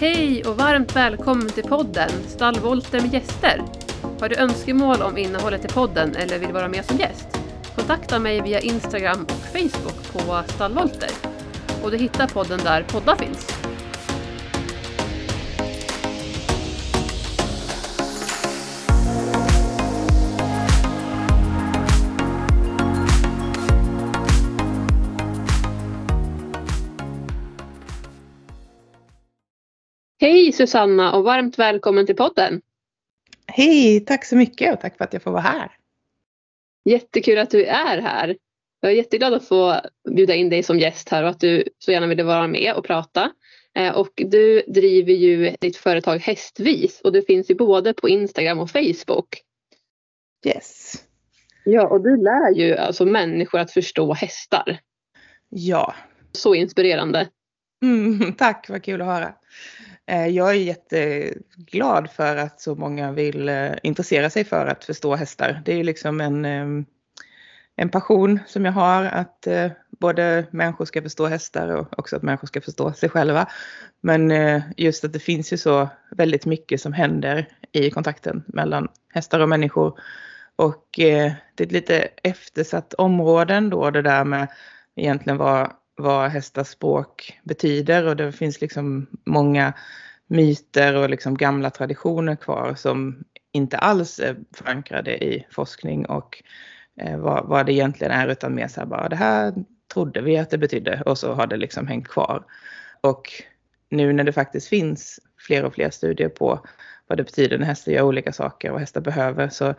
[0.00, 3.62] Hej och varmt välkommen till podden Stallvolter med gäster.
[4.20, 7.40] Har du önskemål om innehållet i podden eller vill vara med som gäst?
[7.76, 11.10] Kontakta mig via Instagram och Facebook på Stallvolter.
[11.82, 13.62] Och du hittar podden där poddar finns.
[30.50, 32.60] Hej Susanna och varmt välkommen till podden.
[33.46, 35.70] Hej, tack så mycket och tack för att jag får vara här.
[36.84, 38.36] Jättekul att du är här.
[38.80, 41.92] Jag är jätteglad att få bjuda in dig som gäst här och att du så
[41.92, 43.32] gärna ville vara med och prata.
[43.74, 48.58] Eh, och du driver ju ditt företag Hästvis och du finns ju både på Instagram
[48.58, 49.42] och Facebook.
[50.46, 50.94] Yes.
[51.64, 54.78] Ja, och du lär ju alltså människor att förstå hästar.
[55.48, 55.94] Ja.
[56.32, 57.28] Så inspirerande.
[57.82, 59.34] Mm, tack, vad kul att höra.
[60.06, 65.14] Eh, jag är jätteglad för att så många vill eh, intressera sig för att förstå
[65.14, 65.62] hästar.
[65.64, 66.44] Det är ju liksom en,
[67.76, 72.22] en passion som jag har att eh, både människor ska förstå hästar och också att
[72.22, 73.48] människor ska förstå sig själva.
[74.00, 74.32] Men
[74.76, 79.48] just att det finns ju så väldigt mycket som händer i kontakten mellan hästar och
[79.48, 80.00] människor.
[80.56, 84.48] Och det är ett lite eftersatt område då det där med
[84.96, 85.70] egentligen vad
[86.00, 89.72] vad hästars språk betyder och det finns liksom många
[90.26, 96.42] myter och liksom gamla traditioner kvar som inte alls är förankrade i forskning och
[97.00, 99.54] eh, vad, vad det egentligen är utan mer så här bara det här
[99.92, 102.44] trodde vi att det betydde och så har det liksom hängt kvar.
[103.00, 103.32] Och
[103.88, 106.60] nu när det faktiskt finns fler och fler studier på
[107.06, 109.74] vad det betyder när hästar gör olika saker och vad hästar behöver så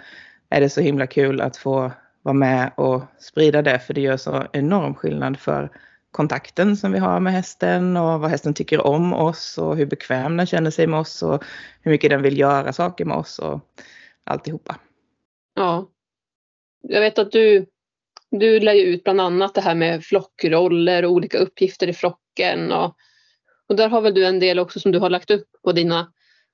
[0.49, 4.17] är det så himla kul att få vara med och sprida det för det gör
[4.17, 5.71] så enorm skillnad för
[6.11, 10.37] kontakten som vi har med hästen och vad hästen tycker om oss och hur bekväm
[10.37, 11.43] den känner sig med oss och
[11.81, 13.59] hur mycket den vill göra saker med oss och
[14.23, 14.75] alltihopa.
[15.55, 15.87] Ja.
[16.81, 17.65] Jag vet att du,
[18.31, 22.71] du lär ju ut bland annat det här med flockroller och olika uppgifter i flocken
[22.71, 22.95] och,
[23.67, 26.11] och där har väl du en del också som du har lagt upp på dina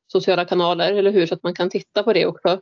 [0.08, 1.26] sociala kanaler, eller hur?
[1.26, 2.62] Så att man kan titta på det också.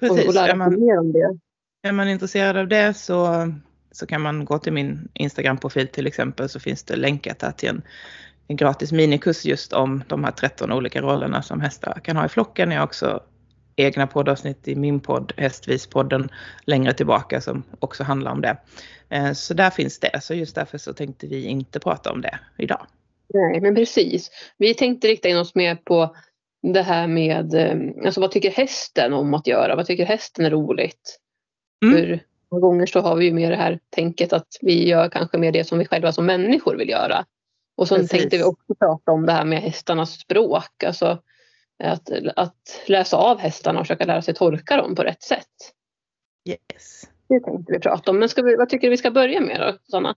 [0.00, 0.22] Precis.
[0.22, 1.38] Och, och lära sig mer om det.
[1.82, 3.26] Är man intresserad av det så
[3.90, 7.68] så kan man gå till min Instagram-profil till exempel så finns det länkat där till
[7.68, 7.82] en,
[8.48, 12.28] en gratis minikurs just om de här 13 olika rollerna som hästar kan ha i
[12.28, 12.70] flocken.
[12.70, 13.22] Jag har också
[13.76, 16.28] egna poddavsnitt i min podd Hästvispodden
[16.64, 18.56] längre tillbaka som också handlar om det.
[19.08, 20.20] Eh, så där finns det.
[20.22, 22.86] Så just därför så tänkte vi inte prata om det idag.
[23.34, 24.30] Nej, men precis.
[24.58, 26.16] Vi tänkte rikta in oss mer på
[26.62, 29.76] det här med, eh, alltså vad tycker hästen om att göra?
[29.76, 31.18] Vad tycker hästen är roligt?
[31.84, 31.96] Mm.
[31.96, 35.38] Hur, Många gånger så har vi ju mer det här tänket att vi gör kanske
[35.38, 37.24] mer det som vi själva som människor vill göra.
[37.76, 40.84] Och så tänkte vi också prata om det här med hästarnas språk.
[40.84, 41.18] Alltså
[41.84, 45.46] att, att läsa av hästarna och försöka lära sig tolka dem på rätt sätt.
[46.48, 47.08] Yes.
[47.28, 48.18] Det tänkte vi prata om.
[48.18, 50.14] Men ska vi, vad tycker du vi ska börja med då, Sanna?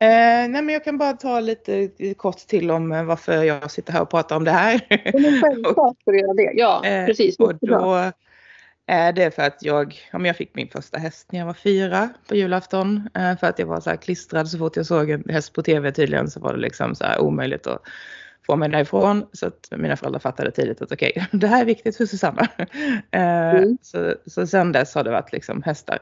[0.00, 3.92] Eh, nej men jag kan bara ta lite kort till om eh, varför jag sitter
[3.92, 4.86] här och pratar om det här.
[5.12, 6.52] Men självklart ska du göra det.
[6.54, 7.38] Ja, eh, precis.
[7.38, 8.12] Och då,
[8.88, 12.08] är det för att jag, om jag fick min första häst när jag var fyra
[12.28, 13.08] på julafton.
[13.14, 15.62] Eh, för att jag var så här klistrad så fort jag såg en häst på
[15.62, 17.82] tv tydligen så var det liksom så här omöjligt att
[18.46, 19.26] få mig därifrån.
[19.32, 22.48] Så att mina föräldrar fattade tidigt att okej, okay, det här är viktigt för Susanna.
[23.10, 23.78] Eh, mm.
[23.82, 25.98] Så, så sen dess har det varit liksom hästar.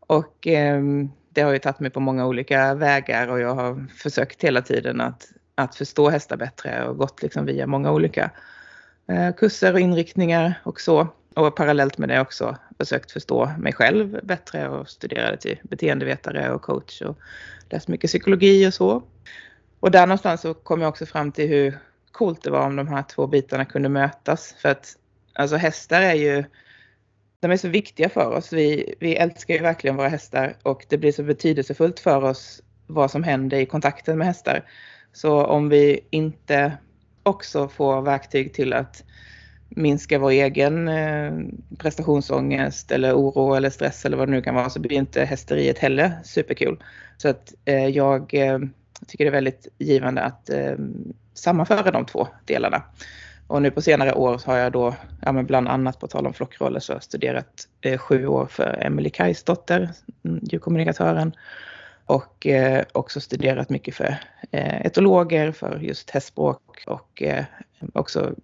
[0.00, 0.82] Och eh,
[1.30, 5.00] det har ju tagit mig på många olika vägar och jag har försökt hela tiden
[5.00, 8.30] att, att förstå hästar bättre och gått liksom via många olika
[9.36, 11.08] kurser och inriktningar och så.
[11.34, 16.62] Och parallellt med det också försökt förstå mig själv bättre och studerade till beteendevetare och
[16.62, 17.18] coach och
[17.70, 19.02] läst mycket psykologi och så.
[19.80, 21.78] Och där någonstans så kom jag också fram till hur
[22.12, 24.54] coolt det var om de här två bitarna kunde mötas.
[24.58, 24.96] För att
[25.32, 26.44] alltså hästar är ju,
[27.40, 28.52] de är så viktiga för oss.
[28.52, 33.10] Vi, vi älskar ju verkligen våra hästar och det blir så betydelsefullt för oss vad
[33.10, 34.64] som händer i kontakten med hästar.
[35.12, 36.72] Så om vi inte
[37.22, 39.04] också får verktyg till att
[39.70, 41.32] minska vår egen eh,
[41.78, 45.78] prestationsångest eller oro eller stress eller vad det nu kan vara så blir inte hästeriet
[45.78, 46.82] heller superkul.
[47.16, 48.58] Så att eh, jag eh,
[49.06, 50.74] tycker det är väldigt givande att eh,
[51.34, 52.82] sammanföra de två delarna.
[53.46, 56.32] Och nu på senare år har jag då, ja men bland annat på tal om
[56.32, 59.90] flockroller, så har jag studerat eh, sju år för Emelie Kajsdotter,
[60.24, 61.32] mm, djurkommunikatören
[62.10, 64.16] och eh, också studerat mycket för
[64.50, 67.44] eh, etologer, för just hästspråk och eh,
[67.94, 68.34] också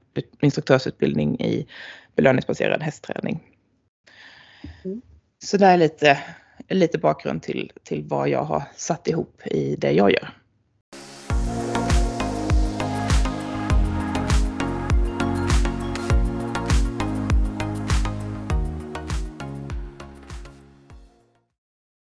[0.40, 1.66] instruktörsutbildning i
[2.16, 3.42] belöningsbaserad hästträning.
[4.84, 5.02] Mm.
[5.44, 6.18] Så det är lite,
[6.68, 10.30] lite bakgrund till, till vad jag har satt ihop i det jag gör.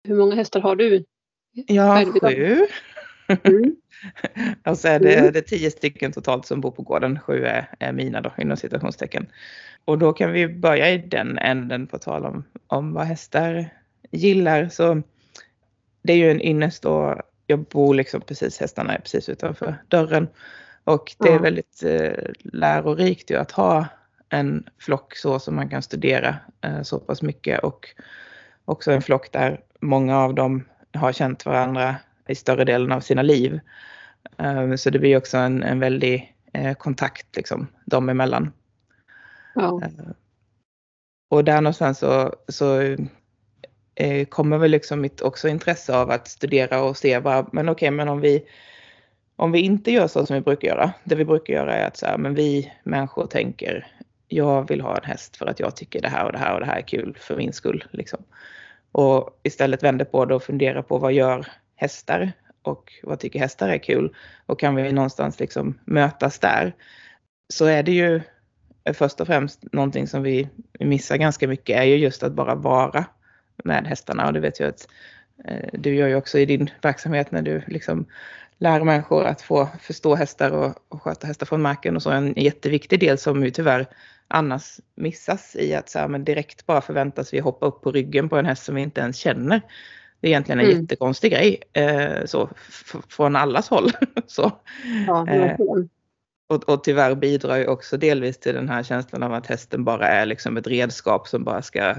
[0.09, 1.05] Hur många hästar har du
[1.55, 2.67] jag har sju.
[3.43, 3.77] Mm.
[4.67, 5.33] och så är det, mm.
[5.33, 7.21] det är tio stycken totalt som bor på gården.
[7.21, 9.27] Sju är, är mina då inom citationstecken.
[9.85, 13.69] Och då kan vi börja i den änden på tal om, om vad hästar
[14.11, 14.69] gillar.
[14.69, 15.03] Så
[16.03, 17.17] det är ju en ynnest och
[17.47, 20.29] jag bor liksom precis, hästarna är precis utanför dörren.
[20.85, 23.87] Och det är väldigt eh, lärorikt ju att ha
[24.29, 27.89] en flock så som man kan studera eh, så pass mycket och
[28.65, 30.65] också en flock där många av dem
[30.95, 31.97] har känt varandra
[32.29, 33.61] i större delen av sina liv.
[34.39, 38.53] Eh, så det blir också en, en väldig eh, kontakt liksom dem emellan.
[39.55, 39.83] Ja.
[39.83, 40.05] Eh,
[41.31, 42.81] och där någonstans så, så
[43.95, 47.89] eh, kommer väl liksom mitt också intresse av att studera och se vad, men okej,
[47.89, 48.45] okay, men om vi
[49.37, 51.97] om vi inte gör så som vi brukar göra, det vi brukar göra är att
[51.97, 53.87] så här, men vi människor tänker
[54.29, 56.61] jag vill ha en häst för att jag tycker det här och det här och
[56.61, 57.85] det här är kul för min skull.
[57.91, 58.23] Liksom.
[58.95, 61.47] Och istället vänder på det och funderar på vad gör
[61.77, 62.33] hästar
[62.63, 64.15] och vad tycker hästar är kul?
[64.47, 66.75] Och kan vi någonstans liksom mötas där?
[67.49, 68.21] Så är det ju
[68.95, 70.49] först och främst någonting som vi
[70.81, 73.05] missar ganska mycket är ju just att bara vara
[73.65, 74.89] med hästarna och det vet jag att
[75.45, 78.07] eh, du gör ju också i din verksamhet när du liksom
[78.59, 82.35] lär människor att få förstå hästar och, och sköta hästar från marken och så en
[82.37, 83.87] jätteviktig del som ju tyvärr
[84.29, 88.29] annars missas i att så här, men direkt bara förväntas vi hoppa upp på ryggen
[88.29, 89.61] på en häst som vi inte ens känner.
[90.21, 90.81] Det är egentligen en mm.
[90.81, 92.51] jättekonstig grej eh, så,
[93.09, 93.91] från allas håll.
[94.27, 94.53] så.
[95.07, 95.57] Ja, eh,
[96.47, 100.09] och, och tyvärr bidrar ju också delvis till den här känslan av att hästen bara
[100.09, 101.95] är liksom ett redskap som bara ska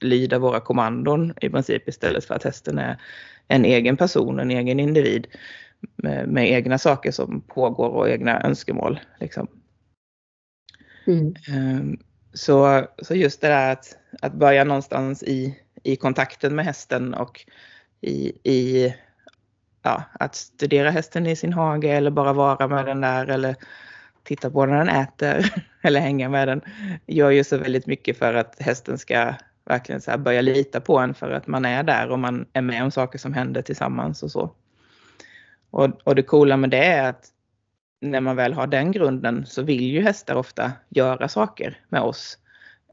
[0.00, 3.00] lyda våra kommandon i princip istället för att hästen är
[3.48, 5.26] en egen person, en egen individ
[5.96, 9.00] med, med egna saker som pågår och egna önskemål.
[9.20, 9.48] Liksom.
[11.10, 11.34] Mm.
[11.48, 11.98] Ehm,
[12.32, 17.46] så, så just det där att, att börja någonstans i, i kontakten med hästen och
[18.00, 18.94] i, i
[19.82, 23.56] ja, att studera hästen i sin hage eller bara vara med den där eller
[24.22, 25.52] titta på när den äter
[25.82, 26.60] eller hänga med den
[27.06, 29.34] gör ju så väldigt mycket för att hästen ska
[29.64, 32.84] verkligen så börja lita på en för att man är där och man är med
[32.84, 34.50] om saker som händer tillsammans och så.
[35.70, 37.28] Och, och det coola med det är att
[38.00, 42.38] när man väl har den grunden så vill ju hästar ofta göra saker med oss.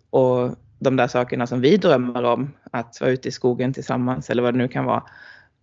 [0.09, 4.43] Och de där sakerna som vi drömmer om, att vara ute i skogen tillsammans eller
[4.43, 5.03] vad det nu kan vara.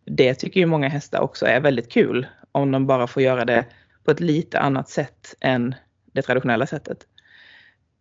[0.04, 3.66] Det tycker ju många hästar också är väldigt kul om de bara får göra det
[4.04, 5.74] på ett lite annat sätt än
[6.12, 6.98] det traditionella sättet.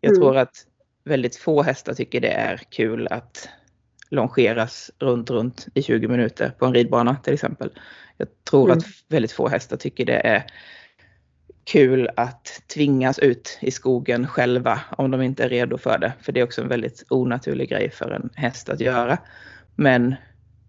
[0.01, 0.21] Jag mm.
[0.21, 0.67] tror att
[1.03, 3.49] väldigt få hästar tycker det är kul att
[4.09, 7.71] longeras runt, runt i 20 minuter på en ridbana till exempel.
[8.17, 8.77] Jag tror mm.
[8.77, 10.45] att väldigt få hästar tycker det är
[11.65, 16.13] kul att tvingas ut i skogen själva om de inte är redo för det.
[16.21, 19.17] För det är också en väldigt onaturlig grej för en häst att göra.
[19.75, 20.15] Men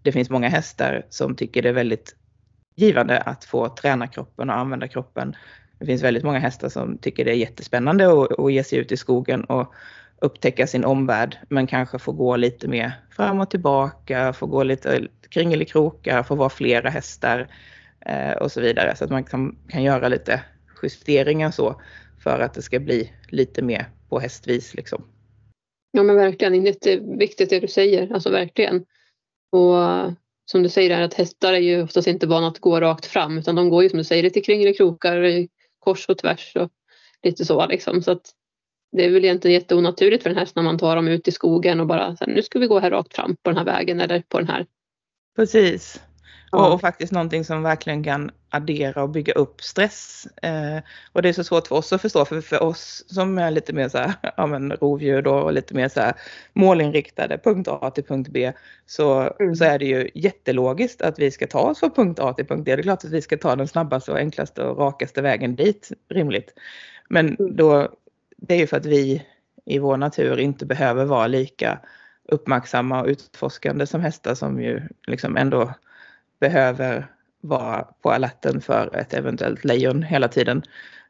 [0.01, 2.15] det finns många hästar som tycker det är väldigt
[2.75, 5.35] givande att få träna kroppen och använda kroppen.
[5.79, 8.91] Det finns väldigt många hästar som tycker det är jättespännande att, att ge sig ut
[8.91, 9.73] i skogen och
[10.19, 15.07] upptäcka sin omvärld men kanske få gå lite mer fram och tillbaka, få gå lite
[15.29, 17.47] kringelikrokar, få vara flera hästar
[18.05, 18.95] eh, och så vidare.
[18.95, 20.41] Så att man kan, kan göra lite
[20.83, 21.81] justeringar så
[22.23, 25.03] för att det ska bli lite mer på hästvis liksom.
[25.91, 28.85] Ja men verkligen, det är viktigt det du säger, alltså verkligen.
[29.51, 29.75] Och
[30.45, 33.55] som du säger att hästar är ju oftast inte vana att gå rakt fram utan
[33.55, 35.47] de går ju som du säger lite kringelikrokar,
[35.79, 36.69] kors och tvärs och
[37.23, 38.01] lite så liksom.
[38.01, 38.31] Så att
[38.91, 41.79] det är väl egentligen jätteonaturligt för en häst när man tar dem ut i skogen
[41.79, 44.39] och bara nu ska vi gå här rakt fram på den här vägen eller på
[44.39, 44.65] den här.
[45.35, 46.01] Precis.
[46.55, 50.27] Och, och, faktiskt någonting som verkligen kan addera och bygga upp stress.
[50.41, 50.77] Eh,
[51.11, 53.73] och det är så svårt för oss att förstå, för för oss som är lite
[53.73, 56.13] mer så här, ja men rovdjur då och lite mer så här
[56.53, 58.53] målinriktade, punkt A till punkt B,
[58.85, 59.55] så, mm.
[59.55, 62.65] så är det ju jättelogiskt att vi ska ta oss från punkt A till punkt
[62.65, 62.75] D.
[62.75, 65.91] Det är klart att vi ska ta den snabbaste och enklaste och rakaste vägen dit,
[66.09, 66.53] rimligt.
[67.09, 67.55] Men mm.
[67.55, 67.89] då,
[68.37, 69.25] det är ju för att vi
[69.65, 71.79] i vår natur inte behöver vara lika
[72.27, 75.73] uppmärksamma och utforskande som hästar som ju liksom ändå
[76.49, 77.07] behöver
[77.41, 80.63] vara på alerten för ett eventuellt lejon hela tiden.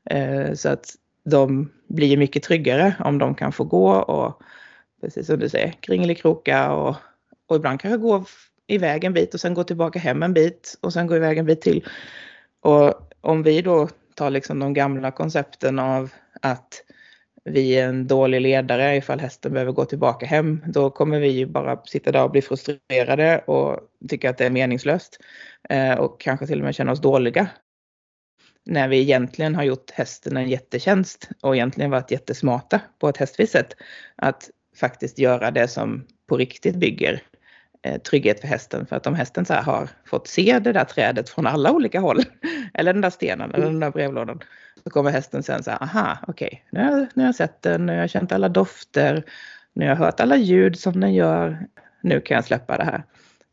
[0.10, 4.42] Eh, så att de blir mycket tryggare om de kan få gå och
[5.02, 6.96] precis som du säger kringelikroka och,
[7.48, 8.26] och ibland kanske gå
[8.68, 11.46] iväg en bit och sen gå tillbaka hem en bit och sen gå iväg en
[11.46, 11.86] bit till.
[12.62, 16.10] Och om vi då tar liksom de gamla koncepten av
[16.42, 16.84] att
[17.46, 20.62] vi är en dålig ledare ifall hästen behöver gå tillbaka hem.
[20.68, 24.50] Då kommer vi ju bara sitta där och bli frustrerade och tycka att det är
[24.50, 25.20] meningslöst.
[25.70, 27.48] Eh, och kanske till och med känna oss dåliga.
[28.66, 33.52] När vi egentligen har gjort hästen en jättetjänst och egentligen varit jättesmarta på ett hästvis
[33.52, 33.76] sätt.
[34.16, 34.50] Att
[34.80, 37.22] faktiskt göra det som på riktigt bygger
[37.86, 38.86] Eh, trygghet för hästen.
[38.86, 42.24] För att om hästen så har fått se det där trädet från alla olika håll,
[42.74, 44.40] eller den där stenen eller den där brevlådan,
[44.84, 47.86] så kommer hästen sen säga, aha, okej, okay, nu, har, nu har jag sett den,
[47.86, 49.24] nu har jag känt alla dofter,
[49.74, 51.68] nu har jag hört alla ljud som den gör,
[52.02, 53.04] nu kan jag släppa det här.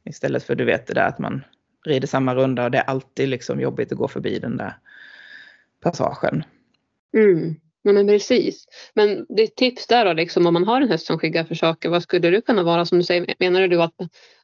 [0.05, 1.45] Istället för du vet det där att man
[1.87, 4.77] rider samma runda och det är alltid liksom jobbigt att gå förbi den där
[5.83, 6.45] passagen.
[7.17, 7.55] Mm.
[7.83, 8.65] Ja, men precis.
[8.95, 11.89] Men ditt tips där då, liksom, om man har en häst som skyggar för saker,
[11.89, 12.87] vad skulle det kunna vara?
[12.87, 13.95] Som du säger, menar du att,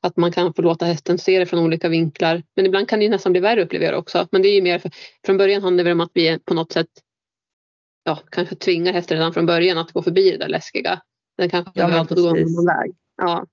[0.01, 2.43] att man kan få låta hästen se det från olika vinklar?
[2.57, 4.29] Men ibland kan det ju nästan bli värre upplever jag också.
[4.33, 4.91] Men det är ju mer, för,
[5.27, 6.89] från början handlar det om att vi på något sätt
[8.05, 11.01] ja, kanske tvingar hästen redan från början att gå förbi det där läskiga.
[11.37, 12.95] Den kanske ja, behöver alltid gå annan väg.
[13.17, 13.47] Ja.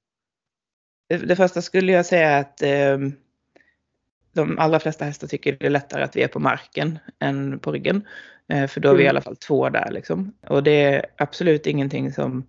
[1.09, 2.97] Det, det första skulle jag säga att eh,
[4.33, 7.71] de allra flesta hästar tycker det är lättare att vi är på marken än på
[7.71, 8.07] ryggen.
[8.53, 9.09] Eh, för då är vi i mm.
[9.09, 10.33] alla fall två där liksom.
[10.47, 12.45] Och det är absolut ingenting som,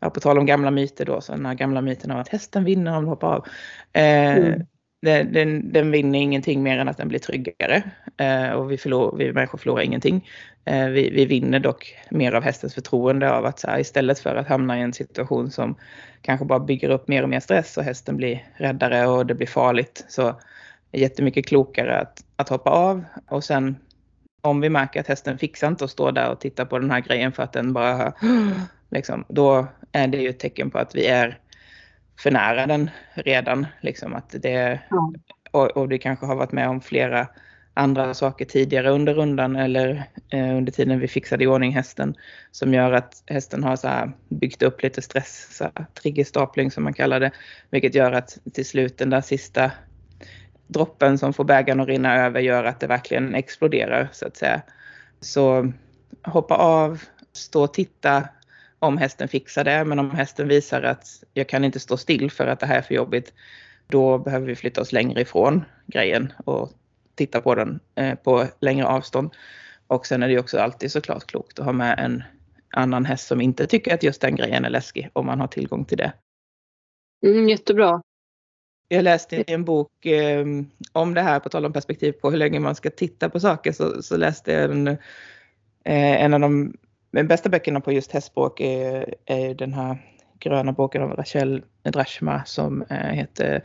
[0.00, 2.64] ja, på tal om gamla myter då, så den här gamla myten av att hästen
[2.64, 3.46] vinner om du hoppar av.
[3.92, 4.66] Eh, mm.
[5.02, 7.82] den, den, den, vinner ingenting mer än att den blir tryggare.
[8.16, 10.28] Eh, och vi, förlor, vi människor förlorar ingenting.
[10.64, 14.36] Eh, vi, vi, vinner dock mer av hästens förtroende av att så här, istället för
[14.36, 15.76] att hamna i en situation som
[16.22, 19.46] kanske bara bygger upp mer och mer stress och hästen blir räddare och det blir
[19.46, 20.04] farligt.
[20.08, 20.40] Så
[20.92, 23.76] är jättemycket klokare att, att hoppa av och sen
[24.46, 27.00] om vi märker att hästen fixar inte att stå där och titta på den här
[27.00, 28.12] grejen för att den bara
[28.90, 31.38] liksom, då är det ju ett tecken på att vi är
[32.18, 33.66] för nära den redan.
[33.80, 34.80] Liksom, att det,
[35.50, 37.28] och, och det kanske har varit med om flera
[37.74, 42.14] andra saker tidigare under rundan eller eh, under tiden vi fixade i ordning hästen
[42.50, 46.94] som gör att hästen har så byggt upp lite stress, så här, triggerstapling som man
[46.94, 47.30] kallar det,
[47.70, 49.70] vilket gör att till slut den där sista
[50.66, 54.62] droppen som får bägaren att rinna över gör att det verkligen exploderar så att säga.
[55.20, 55.72] Så
[56.22, 58.28] hoppa av, stå och titta
[58.78, 59.84] om hästen fixar det.
[59.84, 62.82] Men om hästen visar att jag kan inte stå still för att det här är
[62.82, 63.32] för jobbigt.
[63.86, 66.72] Då behöver vi flytta oss längre ifrån grejen och
[67.14, 69.30] titta på den eh, på längre avstånd.
[69.86, 72.22] Och sen är det också alltid såklart klokt att ha med en
[72.70, 75.84] annan häst som inte tycker att just den grejen är läskig om man har tillgång
[75.84, 76.12] till det.
[77.26, 78.02] Mm, jättebra.
[78.88, 80.46] Jag läste i en bok eh,
[80.92, 83.72] om det här, på tal om perspektiv på hur länge man ska titta på saker,
[83.72, 86.72] så, så läste jag en, eh, en av de
[87.10, 89.98] bästa böckerna på just hästspråk är, är den här
[90.38, 93.62] gröna boken av Rachel Drashma som eh, heter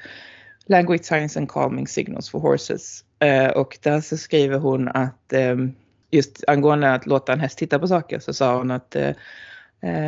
[0.65, 3.05] Language Science and Calming Signals for Horses.
[3.19, 5.73] Eh, och där så skriver hon att ehm,
[6.11, 9.15] just angående att låta en häst titta på saker så sa hon att Eh,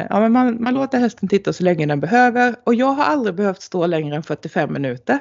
[0.10, 3.36] ja, men man, man låter hästen titta så länge den behöver och jag har aldrig
[3.36, 5.20] behövt stå längre än 45 minuter.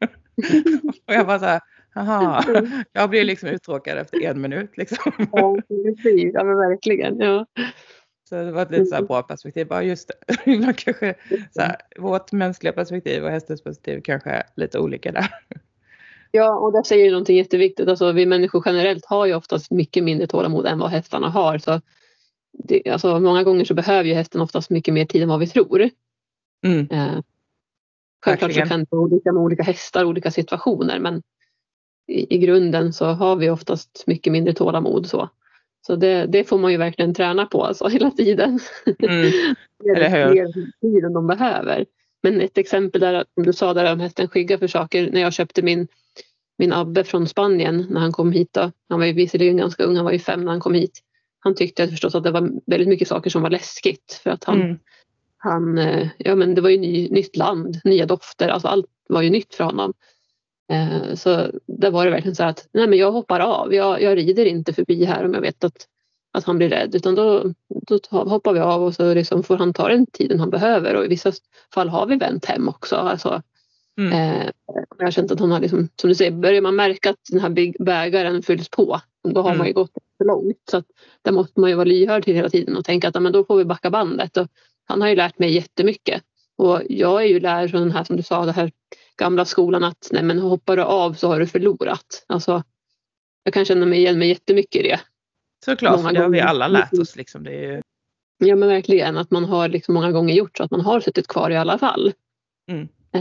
[1.06, 1.60] och jag var så här,
[1.96, 2.42] Aha,
[2.92, 4.76] jag blir liksom uttråkad efter en minut.
[4.76, 5.12] Liksom.
[5.32, 6.30] Ja, precis.
[6.34, 7.18] Ja, men verkligen.
[7.18, 7.46] Ja.
[8.28, 9.66] Så det var ett lite så bra perspektiv.
[9.70, 10.74] Ja, just det.
[10.76, 11.14] Kanske,
[11.50, 15.28] så här, vårt mänskliga perspektiv och hästens perspektiv kanske är lite olika där.
[16.30, 17.88] Ja, och där säger du någonting jätteviktigt.
[17.88, 21.58] Alltså, vi människor generellt har ju oftast mycket mindre tålamod än vad hästarna har.
[21.58, 21.80] Så
[22.58, 25.46] det, alltså, många gånger så behöver ju hästen oftast mycket mer tid än vad vi
[25.46, 25.90] tror.
[26.66, 26.88] Mm.
[26.90, 27.20] Eh,
[28.24, 31.22] självklart så kan det vara olika med olika hästar och olika situationer men
[32.08, 35.06] i, i, grunden så har vi oftast mycket mindre tålamod.
[35.06, 35.28] Så,
[35.86, 38.60] så det, det får man ju verkligen träna på alltså, hela tiden.
[38.98, 39.32] Mm.
[39.96, 40.52] Eller hur?
[40.80, 41.86] tid än de behöver.
[42.22, 45.10] Men ett exempel där, som du sa där om hästen skyggar för saker.
[45.12, 45.88] När jag köpte min,
[46.58, 48.52] min Abbe från Spanien när han kom hit.
[48.52, 48.72] Då.
[48.88, 51.02] Han var ju visserligen ganska ung, han var ju fem när han kom hit
[51.46, 54.62] han tyckte förstås att det var väldigt mycket saker som var läskigt för att han,
[54.62, 54.78] mm.
[55.36, 59.22] han eh, ja men det var ju ny, nytt land, nya dofter, alltså allt var
[59.22, 59.92] ju nytt för honom.
[60.72, 64.16] Eh, så där var det verkligen så att nej men jag hoppar av, jag, jag
[64.16, 65.86] rider inte förbi här om jag vet att,
[66.32, 69.72] att han blir rädd utan då, då hoppar vi av och så liksom får han
[69.72, 71.32] ta den tiden han behöver och i vissa
[71.74, 72.96] fall har vi vänt hem också.
[72.96, 73.42] Alltså,
[73.98, 74.12] Mm.
[74.12, 74.50] Eh,
[74.98, 77.40] jag har känt att han har liksom, som du säger, börjar man märka att den
[77.40, 79.58] här bägaren fylls på, då har mm.
[79.58, 80.62] man ju gått för långt.
[80.70, 80.86] Så att
[81.22, 83.56] där måste man ju vara lyhörd till hela tiden och tänka att men då får
[83.56, 84.36] vi backa bandet.
[84.36, 84.48] Och
[84.84, 86.22] han har ju lärt mig jättemycket.
[86.56, 88.72] Och jag är ju lärd från den här som du sa, den här
[89.16, 92.24] gamla skolan att nej men hoppar du av så har du förlorat.
[92.26, 92.62] Alltså,
[93.42, 95.00] jag kan känna mig igen mig jättemycket i det.
[95.64, 97.16] Såklart, för det har vi alla lärt oss.
[97.16, 97.44] Liksom.
[97.44, 97.82] Det är ju...
[98.38, 101.26] Ja men verkligen, att man har liksom många gånger gjort så att man har suttit
[101.26, 102.12] kvar i alla fall.
[102.70, 102.88] Mm.
[103.12, 103.20] Eh,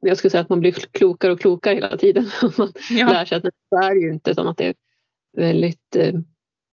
[0.00, 2.30] jag skulle säga att man blir klokare och klokare hela tiden.
[2.58, 3.08] man ja.
[3.08, 4.74] lär sig att det är ju inte utan att det
[5.36, 6.12] väldigt eh,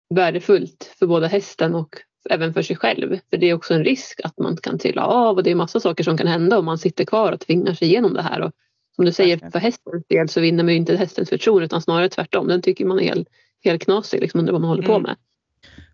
[0.09, 1.95] värdefullt för både hästen och
[2.29, 3.19] även för sig själv.
[3.29, 5.79] För det är också en risk att man kan trilla av och det är massa
[5.79, 8.41] saker som kan hända om man sitter kvar och tvingar sig igenom det här.
[8.41, 8.51] Och
[8.95, 12.09] som du säger, för hästens del så vinner man ju inte hästens förtroende utan snarare
[12.09, 12.47] tvärtom.
[12.47, 13.27] Den tycker man är helt,
[13.63, 14.93] helt knasig, liksom, undrar vad man håller mm.
[14.93, 15.15] på med.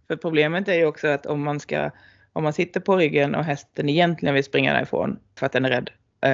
[0.08, 1.92] För problemet är ju också att om man ska
[2.34, 5.70] om man sitter på ryggen och hästen egentligen vill springa därifrån för att den är
[5.70, 5.90] rädd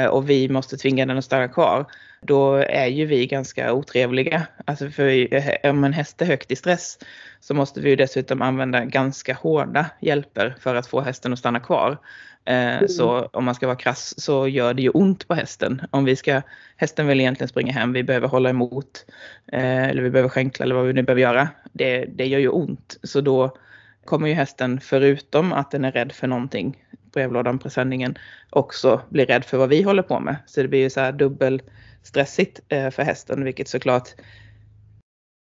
[0.10, 1.86] och vi måste tvinga den att stanna kvar,
[2.22, 4.48] då är ju vi ganska otrevliga.
[4.66, 7.00] Alltså för eh, om en häst är högt i stress
[7.40, 11.60] så måste vi ju dessutom använda ganska hårda hjälper för att få hästen att stanna
[11.60, 11.98] kvar.
[12.46, 12.88] Mm.
[12.88, 15.82] Så om man ska vara krass så gör det ju ont på hästen.
[15.92, 16.42] Om vi ska,
[16.76, 19.06] hästen vill egentligen springa hem, vi behöver hålla emot
[19.52, 21.50] eller vi behöver skänkla eller vad vi nu behöver göra.
[21.74, 22.98] Det, det gör ju ont.
[23.04, 23.58] Så då
[24.06, 26.84] kommer ju hästen förutom att den är rädd för någonting,
[27.18, 28.18] brevlådan, presenningen,
[28.50, 30.36] också blir rädd för vad vi håller på med.
[30.46, 34.10] Så det blir ju så här dubbelstressigt eh, för hästen, vilket såklart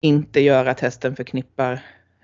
[0.03, 1.81] inte gör att hästen förknippar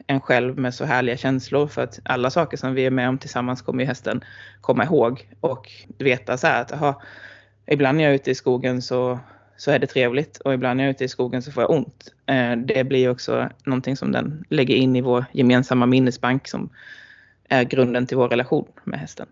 [0.07, 3.19] en själv med så härliga känslor för att alla saker som vi är med om
[3.19, 4.25] tillsammans kommer ju hästen
[4.61, 7.03] komma ihåg och veta så här att aha,
[7.67, 9.19] ibland när jag är ute i skogen så
[9.57, 11.71] så är det trevligt och ibland när jag är ute i skogen så får jag
[11.71, 12.15] ont.
[12.27, 16.71] Eh, det blir också någonting som den lägger in i vår gemensamma minnesbank som
[17.49, 19.27] är grunden till vår relation med hästen.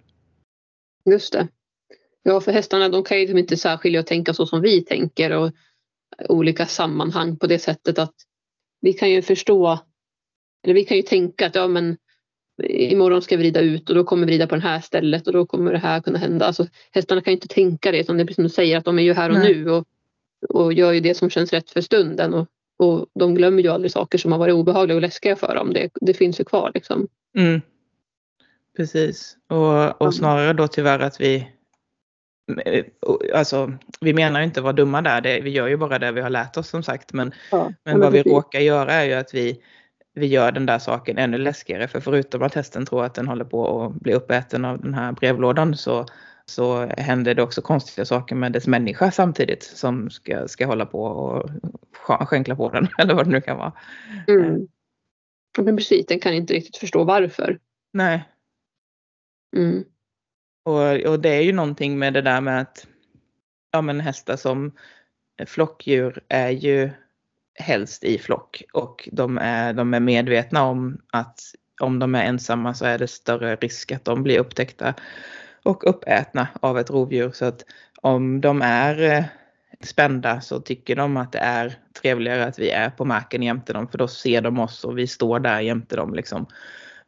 [1.04, 1.48] Just det.
[2.22, 5.30] Ja, för hästarna de kan ju liksom inte särskilja och tänka så som vi tänker
[5.30, 5.50] och
[6.28, 8.14] olika sammanhang på det sättet att
[8.80, 9.78] vi kan ju förstå,
[10.64, 11.96] eller vi kan ju tänka att ja men
[12.68, 15.32] imorgon ska vi rida ut och då kommer vi rida på det här stället och
[15.32, 16.46] då kommer det här kunna hända.
[16.46, 18.84] Alltså, hästarna kan ju inte tänka det utan det är precis som du säger att
[18.84, 19.54] de är ju här och Nej.
[19.54, 19.88] nu och
[20.48, 22.34] och gör ju det som känns rätt för stunden.
[22.34, 22.46] Och,
[22.78, 25.72] och de glömmer ju aldrig saker som har varit obehagliga och läskiga för dem.
[25.72, 27.08] Det, det finns ju kvar liksom.
[27.38, 27.60] Mm.
[28.80, 29.36] Precis.
[29.48, 31.48] Och, och snarare då tyvärr att vi
[33.34, 36.20] Alltså, vi menar inte att vara dumma där, det, vi gör ju bara det vi
[36.20, 37.12] har lärt oss som sagt.
[37.12, 39.62] Men, ja, men vad vi råkar göra är ju att vi,
[40.14, 41.88] vi gör den där saken ännu läskigare.
[41.88, 45.12] För förutom att hästen tror att den håller på att bli uppäten av den här
[45.12, 46.06] brevlådan så
[46.44, 51.02] så händer det också konstiga saker med dess människa samtidigt som ska, ska hålla på
[51.02, 51.50] och
[52.28, 53.72] skänkla på den eller vad det nu kan vara.
[54.28, 54.68] Mm.
[55.58, 57.58] Men precis, den kan inte riktigt förstå varför.
[57.92, 58.29] Nej.
[59.56, 59.84] Mm.
[60.64, 62.86] Och, och det är ju någonting med det där med att
[63.70, 64.72] ja, men hästar som
[65.46, 66.90] flockdjur är ju
[67.54, 71.40] helst i flock och de är, de är medvetna om att
[71.80, 74.94] om de är ensamma så är det större risk att de blir upptäckta
[75.62, 77.30] och uppätna av ett rovdjur.
[77.30, 77.64] Så att
[78.02, 79.24] om de är eh,
[79.80, 83.88] spända så tycker de att det är trevligare att vi är på marken jämte dem
[83.88, 86.14] för då ser de oss och vi står där jämte dem.
[86.14, 86.46] Liksom.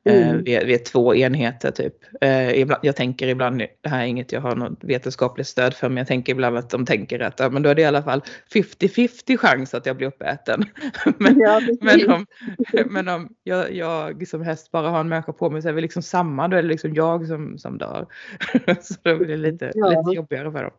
[0.04, 0.44] Eh, mm.
[0.44, 1.94] Vi, är, vi, är, två enheter typ.
[2.20, 5.88] Eh, ibland, jag tänker ibland, det här är inget jag har något vetenskapligt stöd för,
[5.88, 8.02] men jag tänker ibland att de tänker att ja, men då är det i alla
[8.02, 8.22] fall
[8.54, 10.64] 50-50 chans att jag blir uppäten.
[11.18, 12.26] men, ja, men, om,
[12.86, 15.82] men om jag, jag som häst bara har en människa på mig så är vi
[15.82, 18.06] liksom samma, då är det liksom jag som, som dör.
[18.82, 19.88] så då blir det lite, ja.
[19.88, 20.72] lite jobbigare för dem.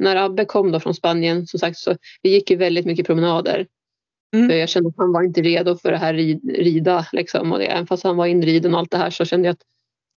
[0.00, 3.66] När Abbe kom då från Spanien, som sagt, så vi gick ju väldigt mycket promenader.
[4.34, 4.48] Mm.
[4.48, 6.14] För jag kände att han var inte redo för det här
[6.62, 7.06] rida.
[7.12, 7.52] Liksom.
[7.52, 9.62] Och det, även fast han var inriden och allt det här så kände jag att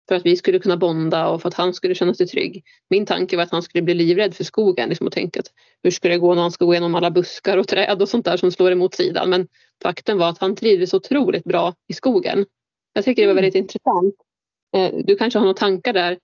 [0.08, 2.64] för att vi skulle kunna bonda och för att han skulle känna sig trygg.
[2.90, 5.46] Min tanke var att han skulle bli livrädd för skogen liksom, och tänka att
[5.82, 8.24] hur ska det gå när han ska gå igenom alla buskar och träd och sånt
[8.24, 9.30] där som slår emot sidan.
[9.30, 9.48] Men
[9.82, 12.46] faktum var att han trivdes otroligt bra i skogen.
[12.92, 13.42] Jag tycker det var mm.
[13.42, 13.64] väldigt mm.
[13.64, 14.14] intressant.
[14.76, 16.18] Eh, du kanske har några tankar där.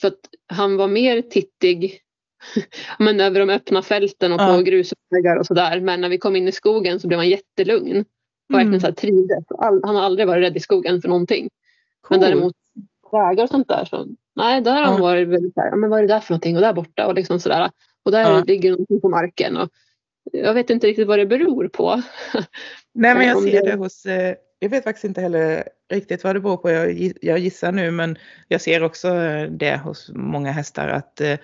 [0.00, 2.00] För att han var mer tittig
[2.98, 4.60] men över de öppna fälten och på ja.
[4.60, 5.80] grusvägar och sådär.
[5.80, 8.04] Men när vi kom in i skogen så blev han jättelugn.
[8.48, 8.80] Och verkligen mm.
[8.80, 9.44] så här trivdes.
[9.58, 11.48] han har aldrig varit rädd i skogen för någonting.
[12.00, 12.18] Cool.
[12.18, 12.54] Men däremot
[13.12, 15.98] vägar och sånt där så nej, där har han varit väldigt så här, men vad
[15.98, 17.70] är det där för någonting och där borta och liksom sådär.
[18.02, 18.44] Och där ja.
[18.46, 19.56] ligger någonting på marken.
[19.56, 19.68] Och
[20.32, 22.02] jag vet inte riktigt vad det beror på.
[22.94, 26.40] Nej men jag ser det hos, eh, jag vet faktiskt inte heller riktigt vad det
[26.40, 26.70] beror på.
[27.20, 29.08] Jag, gissar nu men jag ser också
[29.50, 31.36] det hos många hästar att eh,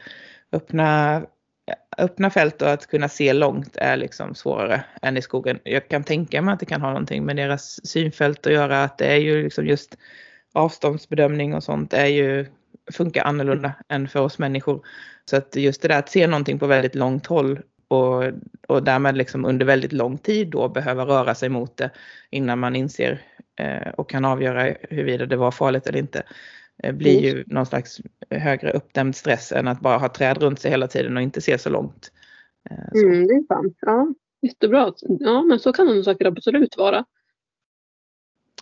[0.52, 1.22] öppna,
[1.98, 5.58] öppna fält och att kunna se långt är liksom svårare än i skogen.
[5.64, 8.84] Jag kan tänka mig att det kan ha någonting med deras synfält att göra.
[8.84, 9.96] Att det är ju liksom just
[10.52, 12.46] avståndsbedömning och sånt är ju,
[12.92, 14.86] funkar annorlunda än för oss människor.
[15.30, 18.24] Så att just det där att se någonting på väldigt långt håll och,
[18.68, 21.90] och därmed liksom under väldigt lång tid då behöva röra sig mot det
[22.30, 23.22] innan man inser
[23.58, 26.22] eh, och kan avgöra huruvida det var farligt eller inte.
[26.86, 30.70] Eh, blir ju någon slags högre uppdämd stress än att bara ha träd runt sig
[30.70, 32.10] hela tiden och inte se så långt.
[32.70, 33.06] Eh, så.
[33.06, 33.76] Mm, det är sant.
[33.80, 34.92] Ja, jättebra.
[35.00, 37.04] Ja, men så kan det säkert absolut vara.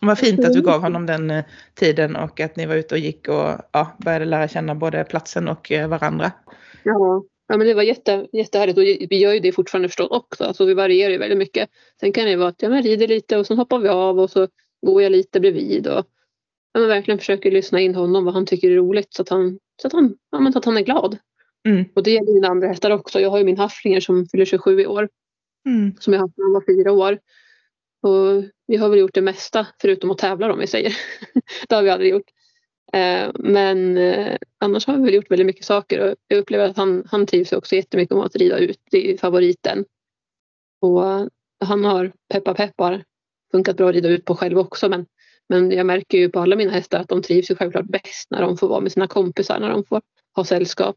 [0.01, 2.99] Vad fint att du gav honom den eh, tiden och att ni var ute och
[2.99, 6.33] gick och ja, började lära känna både platsen och varandra.
[6.83, 10.45] Ja, ja men det var jätte, jättehärligt och vi gör ju det fortfarande förstås också.
[10.45, 11.71] Alltså vi varierar ju väldigt mycket.
[12.01, 14.49] Sen kan det vara att jag rider lite och sen hoppar vi av och så
[14.87, 15.87] går jag lite bredvid.
[15.87, 16.07] Och,
[16.75, 19.87] ja, verkligen försöker lyssna in honom vad han tycker är roligt så att han, så
[19.87, 21.19] att han, ja, men att han är glad.
[21.69, 21.85] Mm.
[21.95, 23.21] Och det gäller mina andra hästar också.
[23.21, 25.09] Jag har ju min hafflinger som fyller 27 i år.
[25.67, 25.95] Mm.
[26.01, 27.19] Som jag haft när han var fyra år.
[28.03, 30.97] Och vi har väl gjort det mesta förutom att tävla om vi säger.
[31.69, 32.31] det har vi aldrig gjort.
[32.93, 36.77] Eh, men eh, annars har vi väl gjort väldigt mycket saker och jag upplever att
[36.77, 38.81] han, han trivs också jättemycket med att rida ut.
[38.91, 39.85] Det är favoriten.
[40.81, 41.03] Och
[41.65, 43.05] han har peppa peppar
[43.53, 45.07] funkat bra att rida ut på själv också men,
[45.49, 48.43] men jag märker ju på alla mina hästar att de trivs ju självklart bäst när
[48.43, 50.03] de får vara med sina kompisar, när de får
[50.37, 50.97] ha sällskap.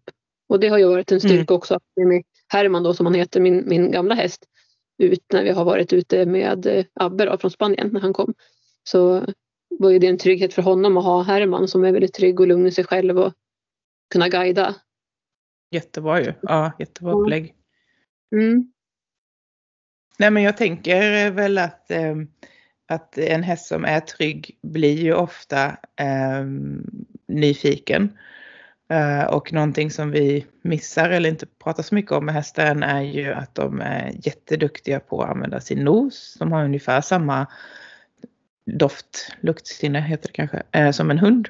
[0.49, 1.57] Och det har ju varit en styrka mm.
[1.57, 4.45] också med Herman då som han heter, min, min gamla häst,
[4.97, 8.33] ut när vi har varit ute med eh, Abbe då, från Spanien när han kom.
[8.83, 9.25] Så
[9.69, 12.47] var ju det en trygghet för honom att ha Herman som är väldigt trygg och
[12.47, 13.33] lugn i sig själv och
[14.11, 14.75] kunna guida.
[15.71, 16.33] Jättebra ju.
[16.41, 17.55] Ja, jättebra upplägg.
[18.35, 18.71] Mm.
[20.19, 22.15] Nej men jag tänker väl att, eh,
[22.87, 26.45] att en häst som är trygg blir ju ofta eh,
[27.27, 28.17] nyfiken.
[28.89, 33.01] Eh, och någonting som vi missar eller inte pratar så mycket om med hästen är
[33.01, 36.35] ju att de är jätteduktiga på att använda sin nos.
[36.39, 37.47] De har ungefär samma
[38.65, 41.49] doft, luktsinne heter det kanske, eh, som en hund.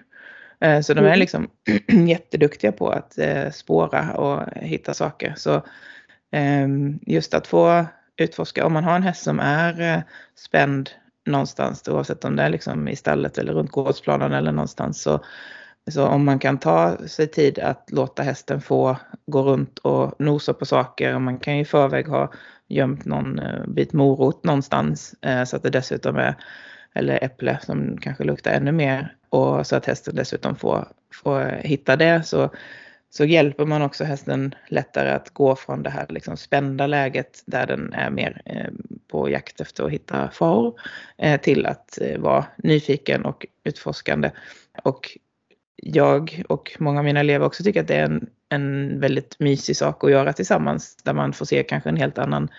[0.60, 1.20] Eh, så de är mm.
[1.20, 1.50] liksom
[2.08, 5.34] jätteduktiga på att eh, spåra och hitta saker.
[5.38, 5.66] Så
[6.32, 7.86] ehm, just att få
[8.18, 10.04] utforska, om man har en häst som är
[10.36, 10.90] spänd
[11.28, 15.24] någonstans, oavsett om det är liksom i stallet eller runt gårdsplanen eller någonstans, så,
[15.92, 20.54] så om man kan ta sig tid att låta hästen få gå runt och nosa
[20.54, 22.32] på saker, man kan ju i förväg ha
[22.68, 26.36] gömt någon eh, bit morot någonstans eh, så att det dessutom är
[26.94, 30.88] eller äpple som kanske luktar ännu mer och så att hästen dessutom får,
[31.24, 32.50] får hitta det så,
[33.10, 37.68] så hjälper man också hästen lättare att gå från det här liksom spända läget där
[37.68, 38.72] den är mer eh,
[39.08, 40.80] på jakt efter att hitta faror
[41.18, 44.32] eh, till att eh, vara nyfiken och utforskande.
[44.84, 45.18] Och
[45.76, 49.78] jag och många av mina elever också tycker att det är en, en väldigt mysig
[49.78, 52.50] sak att göra tillsammans där man får se kanske en helt annan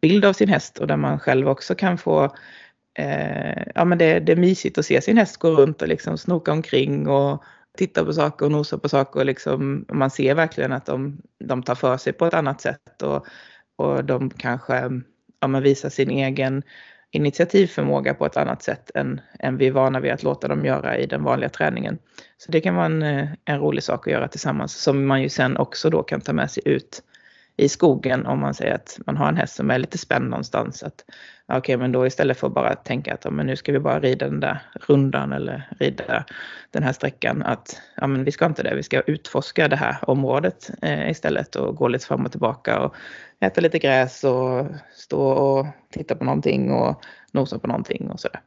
[0.00, 2.36] bild av sin häst och där man själv också kan få
[2.94, 6.18] eh, ja, men det, det är mysigt att se sin häst gå runt och liksom
[6.18, 7.44] snoka omkring och
[7.78, 11.62] titta på saker och nosa på saker och liksom, man ser verkligen att de, de
[11.62, 13.26] tar för sig på ett annat sätt och,
[13.76, 14.90] och de kanske
[15.40, 16.62] ja, men visar sin egen
[17.10, 20.98] initiativförmåga på ett annat sätt än, än vi är vana vid att låta dem göra
[20.98, 21.98] i den vanliga träningen.
[22.36, 23.02] Så det kan vara en,
[23.44, 26.50] en rolig sak att göra tillsammans som man ju sen också då kan ta med
[26.50, 27.02] sig ut
[27.56, 30.82] i skogen om man säger att man har en häst som är lite spänd någonstans.
[30.82, 31.04] Att,
[31.46, 34.00] Okej, okay, men då istället för att bara tänka att men nu ska vi bara
[34.00, 36.24] rida den där rundan eller rida
[36.70, 37.42] den här sträckan.
[37.42, 41.56] Att ja, men vi ska inte det, vi ska utforska det här området eh, istället
[41.56, 42.94] och gå lite fram och tillbaka och
[43.40, 48.40] äta lite gräs och stå och titta på någonting och nosa på någonting och sådär.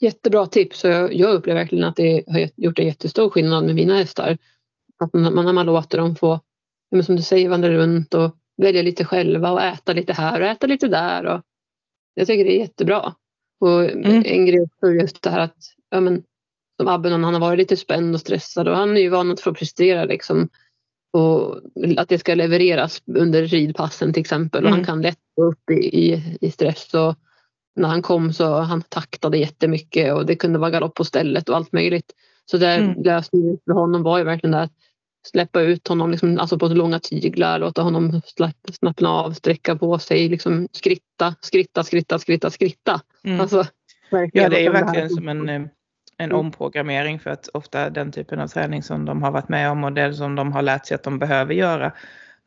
[0.00, 3.94] Jättebra tips och jag upplever verkligen att det har gjort en jättestor skillnad med mina
[3.94, 4.38] hästar.
[4.98, 6.40] Att när man låter dem få
[6.94, 10.46] men som du säger, vandra runt och välja lite själva och äta lite här och
[10.46, 11.24] äta lite där.
[11.26, 11.42] Och
[12.14, 13.14] jag tycker det är jättebra.
[13.60, 14.22] Och mm.
[14.26, 15.56] en grej också just det här att
[15.90, 16.22] ja, men,
[16.76, 19.40] som Abbe, han har varit lite spänd och stressad och han är ju van att
[19.40, 20.48] få prestera liksom.
[21.12, 21.60] Och
[21.96, 24.66] att det ska levereras under ridpassen till exempel mm.
[24.66, 24.86] och han mm.
[24.86, 26.94] kan lätt gå upp i, i, i stress.
[26.94, 27.14] Och
[27.76, 31.56] när han kom så han taktade jättemycket och det kunde vara galopp på stället och
[31.56, 32.12] allt möjligt.
[32.50, 33.02] Så där mm.
[33.02, 34.72] lösningen för honom var ju verkligen det att
[35.26, 38.20] släppa ut honom liksom, alltså på långa tyglar, låta honom
[38.72, 43.00] slappna av, sträcka på sig, liksom skritta, skritta, skritta, skritta, skritta.
[43.24, 43.40] Mm.
[43.40, 43.66] Alltså,
[44.32, 45.54] ja, det är ju verkligen som en, eh,
[46.16, 46.36] en mm.
[46.36, 49.92] omprogrammering för att ofta den typen av träning som de har varit med om och
[49.92, 51.92] det som de har lärt sig att de behöver göra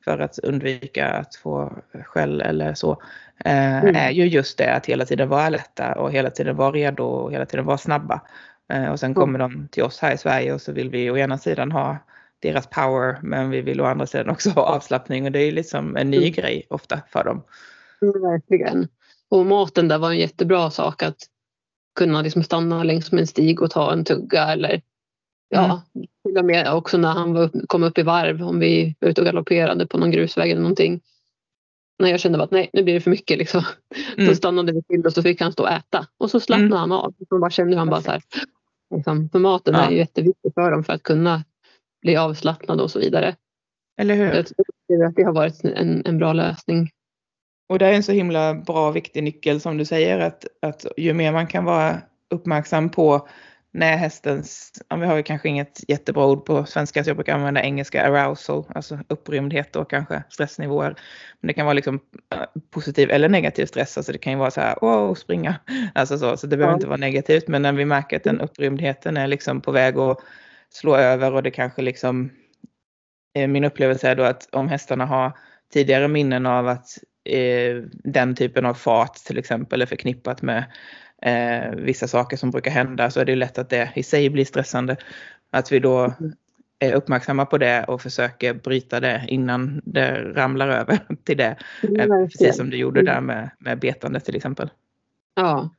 [0.03, 1.73] för att undvika att få
[2.05, 2.91] skäll eller så,
[3.45, 3.95] eh, mm.
[3.95, 7.31] är ju just det att hela tiden vara alerta och hela tiden vara redo och
[7.31, 8.21] hela tiden vara snabba.
[8.73, 11.17] Eh, och sen kommer de till oss här i Sverige och så vill vi å
[11.17, 11.97] ena sidan ha
[12.39, 15.97] deras power men vi vill å andra sidan också ha avslappning och det är liksom
[15.97, 16.31] en ny mm.
[16.31, 17.43] grej ofta för dem.
[18.01, 18.87] Mm, verkligen.
[19.29, 21.17] Och maten där var en jättebra sak att
[21.95, 24.81] kunna liksom stanna längs med en stig och ta en tugga eller
[25.49, 26.07] ja, mm.
[26.23, 29.21] till och med också när han var, kom upp i varv om vi var ute
[29.21, 31.01] och galopperade på någon grusväg eller någonting.
[31.99, 33.63] När jag kände att nej, nu blir det för mycket liksom.
[34.17, 34.29] Mm.
[34.29, 36.77] Då stannade vi till och så fick han stå och äta och så slappnade mm.
[36.77, 37.13] han av.
[37.29, 38.21] Och bara kände han bara så här,
[38.95, 39.81] liksom, för maten ja.
[39.81, 41.43] är ju jätteviktig för dem för att kunna
[42.01, 43.35] bli avslappnad och så vidare.
[44.01, 44.25] Eller hur?
[44.25, 46.89] Jag tror att det har varit en, en bra lösning.
[47.69, 51.13] Och det är en så himla bra viktig nyckel som du säger att, att ju
[51.13, 53.27] mer man kan vara uppmärksam på
[53.71, 57.63] när hästens, vi har ju kanske inget jättebra ord på svenska så jag brukar använda
[57.63, 60.95] engelska arousal, alltså upprymdhet och kanske stressnivåer.
[61.39, 61.99] Men det kan vara liksom
[62.35, 65.55] äh, positiv eller negativ stress, alltså det kan ju vara så här, åh, springa,
[65.95, 66.77] alltså så, så det behöver ja.
[66.77, 70.19] inte vara negativt, men när vi märker att den upprymdheten är liksom på väg att
[70.73, 72.31] slå över och det kanske liksom
[73.47, 75.37] min upplevelse är då att om hästarna har
[75.73, 76.97] tidigare minnen av att
[77.29, 80.63] eh, den typen av fart till exempel är förknippat med
[81.21, 84.45] eh, vissa saker som brukar hända så är det lätt att det i sig blir
[84.45, 84.97] stressande.
[85.51, 86.13] Att vi då
[86.79, 91.57] är uppmärksamma på det och försöker bryta det innan det ramlar över till det.
[91.83, 94.69] Mm, precis som du gjorde där med, med betande till exempel.
[95.35, 95.69] Ja,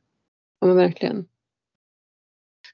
[0.61, 1.25] ja verkligen.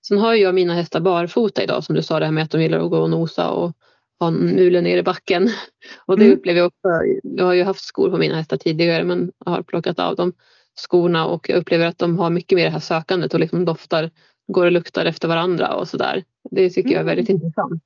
[0.08, 2.62] Sen har jag mina hästar barfota idag som du sa det här med att de
[2.62, 3.72] gillar att gå och nosa och
[4.20, 5.50] ha mulen ner i backen.
[6.06, 6.38] Och det mm.
[6.38, 6.90] upplever jag också.
[7.22, 10.34] Jag har ju haft skor på mina hästar tidigare men har plockat av dem
[10.76, 14.12] skorna och jag upplever att de har mycket mer det här sökandet och liksom doftar,
[14.48, 16.24] går och luktar efter varandra och sådär.
[16.52, 17.42] Det tycker jag är väldigt mm.
[17.42, 17.84] intressant.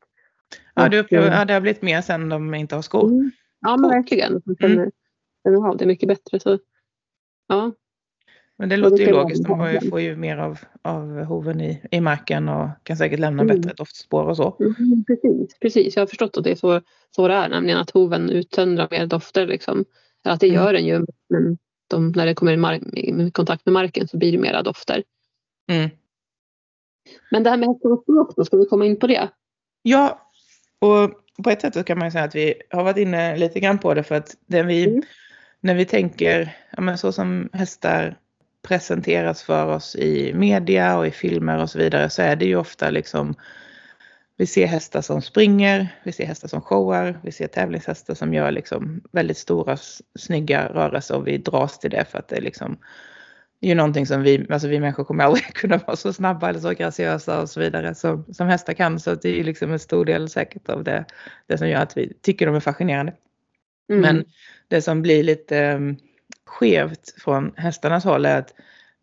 [0.75, 3.08] Ja, du upplever, ja, det har blivit mer sen de inte har skor.
[3.08, 3.32] Mm.
[3.62, 4.41] Ja, men verkligen.
[4.45, 4.91] De känner,
[5.43, 6.39] känner av det mycket bättre.
[6.39, 6.60] Så,
[7.47, 7.71] ja.
[8.59, 9.47] Men det låter ju logiskt.
[9.47, 13.43] De ju, får ju mer av, av hoven i, i marken och kan säkert lämna
[13.43, 13.55] mm.
[13.55, 14.57] bättre doftspår och så.
[14.59, 16.81] Mm, precis, precis, jag har förstått att det är så,
[17.15, 19.47] så det är, nämligen att hoven utsöndrar mer dofter.
[19.47, 19.85] Liksom.
[20.23, 20.55] Att det mm.
[20.55, 24.17] gör den ju, men de, när det kommer i, mark, i, kontakt med marken så
[24.17, 25.03] blir det mera dofter.
[25.71, 25.89] Mm.
[27.31, 29.29] Men det här med språk då, ska vi komma in på det?
[29.81, 30.31] Ja,
[30.79, 31.11] och
[31.43, 33.93] på ett sätt kan man ju säga att vi har varit inne lite grann på
[33.93, 35.01] det för att det vi, mm.
[35.61, 38.17] när vi tänker, ja men så som hästar
[38.67, 42.55] presenteras för oss i media och i filmer och så vidare så är det ju
[42.55, 43.35] ofta liksom
[44.37, 48.51] vi ser hästar som springer, vi ser hästar som showar, vi ser tävlingshästar som gör
[48.51, 49.77] liksom väldigt stora
[50.19, 52.77] snygga rörelser och vi dras till det för att det är liksom
[53.59, 56.49] det är ju någonting som vi, alltså vi människor kommer aldrig kunna vara så snabba
[56.49, 58.99] eller så graciösa och så vidare som, som hästar kan.
[58.99, 61.05] Så det är ju liksom en stor del säkert av det,
[61.47, 63.13] det som gör att vi tycker de är fascinerande.
[63.89, 64.01] Mm.
[64.01, 64.25] Men
[64.67, 65.79] det som blir lite
[66.49, 68.53] skevt från hästarnas håll är att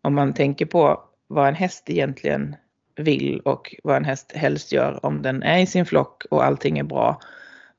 [0.01, 2.55] om man tänker på vad en häst egentligen
[2.95, 6.79] vill och vad en häst helst gör om den är i sin flock och allting
[6.79, 7.19] är bra.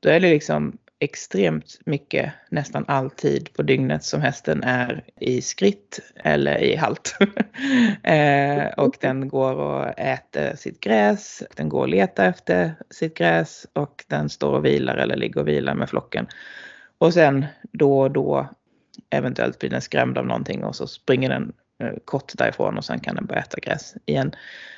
[0.00, 6.00] Då är det liksom extremt mycket, nästan alltid på dygnet som hästen är i skritt
[6.24, 7.16] eller i halt.
[8.02, 13.66] eh, och den går och äter sitt gräs, den går och letar efter sitt gräs
[13.72, 16.26] och den står och vilar eller ligger och vilar med flocken.
[16.98, 18.48] Och sen då och då
[19.11, 23.01] eventuellt blir den skrämd av någonting och så springer den eh, kort därifrån och sen
[23.01, 24.33] kan den börja äta gräs igen.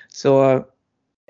[0.09, 0.65] Så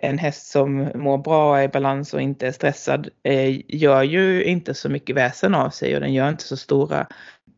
[0.02, 4.44] en häst som mår bra, är i balans och inte är stressad eh, gör ju
[4.44, 7.06] inte så mycket väsen av sig och den gör inte så stora,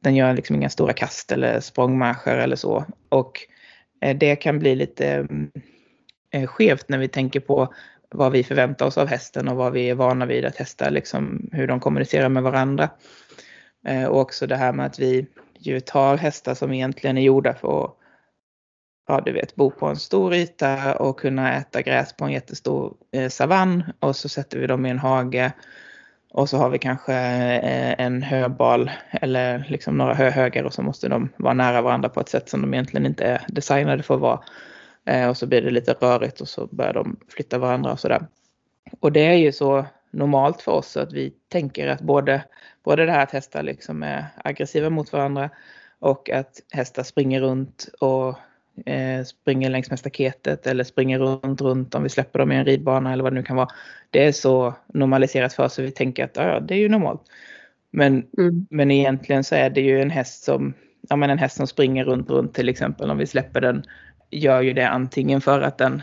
[0.01, 2.85] den gör liksom inga stora kast eller språngmarscher eller så.
[3.09, 3.41] Och
[4.01, 5.51] eh, det kan bli lite mm,
[6.31, 7.75] eh, skevt när vi tänker på
[8.11, 11.49] vad vi förväntar oss av hästen och vad vi är vana vid att hästar, liksom
[11.53, 12.91] hur de kommunicerar med varandra.
[13.87, 15.27] Eh, och också det här med att vi
[15.59, 17.97] ju tar hästar som egentligen är gjorda för att
[19.09, 22.95] ja, du vet, bo på en stor yta och kunna äta gräs på en jättestor
[23.13, 25.53] eh, savann och så sätter vi dem i en hage
[26.33, 31.09] och så har vi kanske eh, en höbal eller liksom några höhögar och så måste
[31.09, 34.21] de vara nära varandra på ett sätt som de egentligen inte är designade för att
[34.21, 34.41] vara.
[35.07, 38.27] Eh, och så blir det lite rörigt och så börjar de flytta varandra och sådär.
[39.01, 42.45] Och det är ju så normalt för oss att vi tänker att både,
[42.85, 45.51] både det här att hästar liksom är aggressiva mot varandra
[45.99, 48.39] och att hästar springer runt och
[48.87, 52.65] eh, springer längs med staketet eller springer runt, runt om vi släpper dem i en
[52.65, 53.69] ridbana eller vad det nu kan vara.
[54.11, 57.23] Det är så normaliserat för oss så vi tänker att ja, det är ju normalt.
[57.91, 58.67] Men, mm.
[58.71, 60.75] men egentligen så är det ju en häst som,
[61.09, 63.85] ja men en häst som springer runt, runt till exempel om vi släpper den
[64.31, 66.03] gör ju det antingen för att den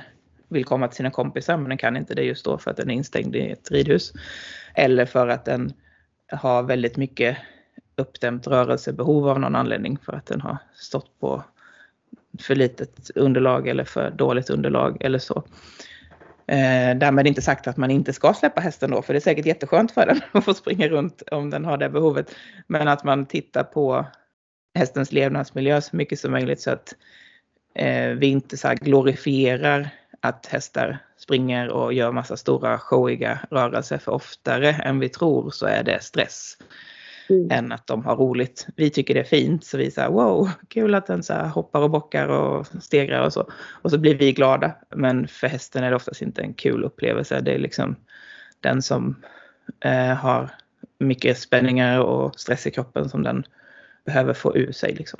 [0.49, 2.89] vill komma till sina kompisar men den kan inte det just då för att den
[2.89, 4.13] är instängd i ett ridhus.
[4.75, 5.73] Eller för att den
[6.31, 7.37] har väldigt mycket
[7.95, 11.43] uppdämt rörelsebehov av någon anledning för att den har stått på
[12.39, 15.43] för litet underlag eller för dåligt underlag eller så.
[16.47, 19.45] Eh, därmed inte sagt att man inte ska släppa hästen då, för det är säkert
[19.45, 22.35] jätteskönt för den att få springa runt om den har det behovet.
[22.67, 24.05] Men att man tittar på
[24.75, 26.95] hästens levnadsmiljö så mycket som möjligt så att
[27.75, 29.89] eh, vi inte så glorifierar
[30.21, 35.65] att hästar springer och gör massa stora showiga rörelser för oftare än vi tror så
[35.65, 36.57] är det stress
[37.29, 37.51] mm.
[37.51, 38.67] än att de har roligt.
[38.75, 41.89] Vi tycker det är fint så vi säger wow, kul att den så hoppar och
[41.89, 43.51] bockar och stegrar och så.
[43.81, 44.75] Och så blir vi glada.
[44.95, 47.41] Men för hästen är det oftast inte en kul upplevelse.
[47.41, 47.95] Det är liksom
[48.59, 49.15] den som
[49.85, 50.49] eh, har
[50.99, 53.43] mycket spänningar och stress i kroppen som den
[54.05, 54.93] behöver få ur sig.
[54.93, 55.19] Liksom.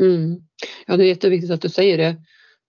[0.00, 0.42] Mm.
[0.86, 2.16] Ja, det är jätteviktigt att du säger det.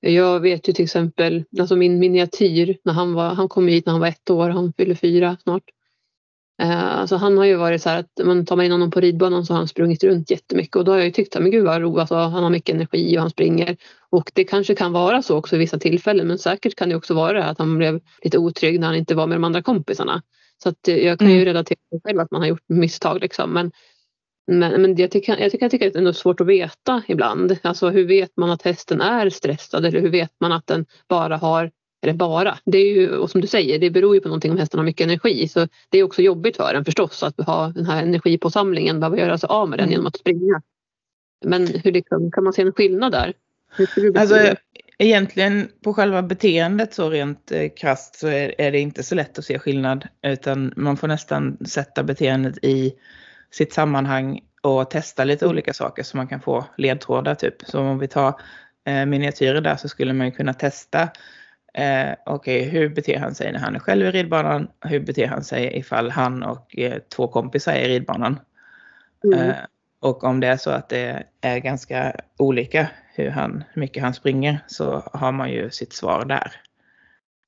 [0.04, 3.94] Jag vet ju till exempel, alltså min miniatyr, när han, var, han kom hit när
[3.94, 5.64] han var ett år, han fyller fyra snart.
[6.62, 9.00] Eh, alltså han har ju varit så här att man tar man in honom på
[9.00, 11.52] ridbanan så har han sprungit runt jättemycket och då har jag ju tyckt att men
[11.52, 13.78] gud vad roligt, alltså, han har mycket energi och han springer.
[14.10, 17.14] Och det kanske kan vara så också i vissa tillfällen men säkert kan det också
[17.14, 20.22] vara att han blev lite otrygg när han inte var med de andra kompisarna.
[20.64, 21.46] Så att eh, jag kan ju mm.
[21.46, 23.54] relatera till själv att man har gjort misstag liksom.
[23.54, 23.72] Men
[24.60, 27.58] Men, men jag, tycker, jag, tycker, jag tycker att det är svårt att veta ibland.
[27.62, 31.38] Alltså hur vet man att hästen är stressad eller hur vet man att den bara
[31.38, 31.72] har
[32.04, 34.58] eller bara, det är ju, och som du säger, det beror ju på någonting om
[34.58, 35.48] hästen har mycket energi.
[35.48, 39.38] Så det är också jobbigt för den förstås att ha den här energipåsamlingen, behöva göra
[39.38, 39.92] sig av med den mm.
[39.92, 40.62] genom att springa.
[41.46, 43.34] Men hur liksom, kan man se en skillnad där?
[44.18, 44.56] Alltså,
[44.98, 49.40] egentligen på själva beteendet så rent eh, krasst så är, är, det inte så lätt
[49.40, 52.94] att se skillnad utan man får nästan sätta beteendet i
[53.52, 57.56] sitt sammanhang och testa lite olika saker så man kan få ledtrådar typ.
[57.62, 58.42] Så om vi tar
[58.86, 61.10] eh, miniatyrer där så skulle man ju kunna testa
[61.74, 64.68] Eh, Okej, okay, hur beter han sig när han är själv i ridbanan?
[64.82, 68.40] Hur beter han sig ifall han och eh, två kompisar är i ridbanan?
[69.24, 69.50] Mm.
[69.50, 69.56] Eh,
[70.00, 74.14] och om det är så att det är ganska olika hur, han, hur mycket han
[74.14, 76.52] springer så har man ju sitt svar där.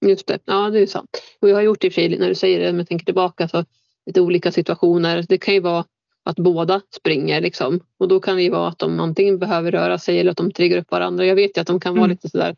[0.05, 1.21] Just det, ja det är sant.
[1.41, 3.65] Och jag har gjort det i när du säger det, om jag tänker tillbaka, så
[4.05, 5.25] lite olika situationer.
[5.29, 5.85] Det kan ju vara
[6.25, 7.79] att båda springer liksom.
[7.99, 10.51] Och då kan det ju vara att de antingen behöver röra sig eller att de
[10.51, 11.25] triggar upp varandra.
[11.25, 12.11] Jag vet ju att de kan vara mm.
[12.11, 12.55] lite sådär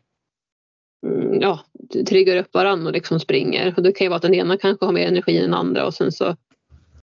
[1.06, 1.60] Mm, ja,
[2.08, 3.74] triggar upp varandra och liksom springer.
[3.76, 5.86] Och det kan ju vara att den ena kanske har mer energi än den andra
[5.86, 6.36] och sen så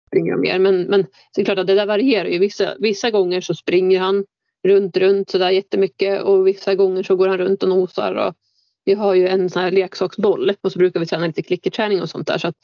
[0.07, 0.59] springer de mer.
[0.59, 2.39] Men, men det är klart att det där varierar ju.
[2.39, 4.25] Vissa, vissa gånger så springer han
[4.67, 8.15] runt, runt sådär jättemycket och vissa gånger så går han runt och nosar.
[8.15, 8.33] Och
[8.85, 12.09] vi har ju en sån här leksaksboll och så brukar vi träna lite klickerträning och
[12.09, 12.37] sånt där.
[12.37, 12.55] Så att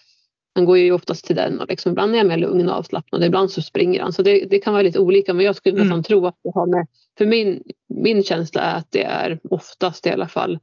[0.55, 3.23] han går ju oftast till den och liksom, ibland är han mer lugn och avslappnad,
[3.23, 4.13] ibland så springer han.
[4.13, 5.88] Så det, det kan vara lite olika men jag skulle mm.
[5.88, 10.07] nästan tro att det har med, för min, min känsla är att det är oftast
[10.07, 10.59] i alla fall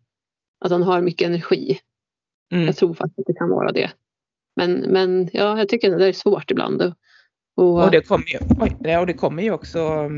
[0.64, 1.78] att han har mycket energi.
[2.52, 2.66] Mm.
[2.66, 3.90] Jag tror faktiskt att det kan vara det.
[4.56, 6.82] Men, men ja, jag tycker att det är svårt ibland.
[7.56, 10.10] Och, och, det, kommer ju, oj, och det kommer ju också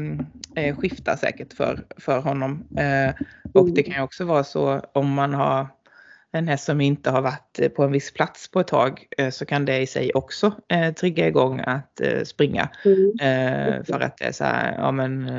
[0.56, 2.64] eh, skifta säkert för, för honom.
[2.76, 3.14] Eh,
[3.54, 3.84] och det mm.
[3.84, 5.66] kan ju också vara så om man har
[6.32, 9.46] en häst som inte har varit på en viss plats på ett tag eh, så
[9.46, 12.68] kan det i sig också eh, trigga igång att eh, springa.
[12.84, 13.10] Mm.
[13.20, 15.30] Eh, för att det är så här, ja men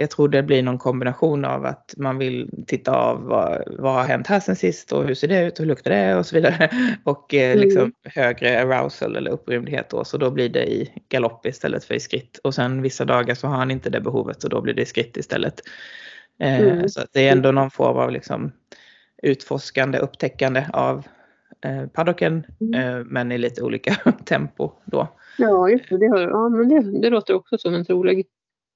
[0.00, 4.04] jag tror det blir någon kombination av att man vill titta av vad, vad har
[4.04, 6.70] hänt här sen sist och hur ser det ut, hur luktar det och så vidare.
[7.04, 7.58] Och eh, mm.
[7.58, 12.00] liksom högre arousal eller upprymdhet då, så då blir det i galopp istället för i
[12.00, 12.38] skritt.
[12.44, 14.86] Och sen vissa dagar så har han inte det behovet och då blir det i
[14.86, 15.60] skritt istället.
[16.40, 16.88] Eh, mm.
[16.88, 18.52] Så det är ändå någon form av liksom
[19.22, 21.06] utforskande, upptäckande av
[21.64, 22.74] eh, paddocken mm.
[22.74, 25.08] eh, men i lite olika tempo då.
[25.38, 26.08] Ja, just det.
[26.08, 28.26] Har, ja, men det, det låter också som en trolig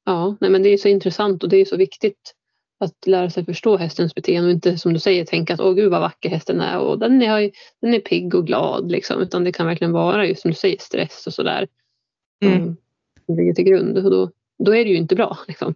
[0.05, 2.35] Ja, nej, men det är så intressant och det är så viktigt
[2.81, 5.91] att lära sig förstå hästens beteende och inte som du säger tänka att åh gud
[5.91, 7.51] vad vacker hästen är och den är,
[7.81, 10.79] den är pigg och glad liksom utan det kan verkligen vara just som du säger
[10.79, 11.69] stress och sådär.
[12.45, 12.77] Mm.
[13.27, 15.75] Som ligger till grund och då, då är det ju inte bra liksom.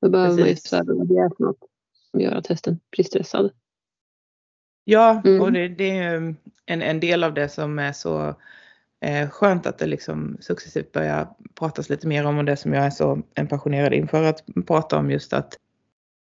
[0.00, 0.72] Då behöver Precis.
[0.72, 1.58] man ju sådär, vad det är för något
[2.10, 3.50] som gör att hästen blir stressad.
[4.90, 5.40] Ja, mm.
[5.40, 6.34] och det, det, är
[6.66, 8.34] en, en del av det som är så
[9.00, 12.84] eh, skönt att det liksom successivt börjar pratas lite mer om och det som jag
[12.84, 15.56] är så passionerad inför att prata om just att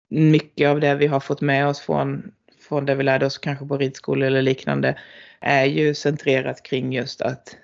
[0.10, 2.32] mycket av det vi har fått med oss från,
[2.70, 4.98] från det vi lärde oss kanske på ridskolor eller liknande
[5.40, 7.58] är ju centrerat kring just att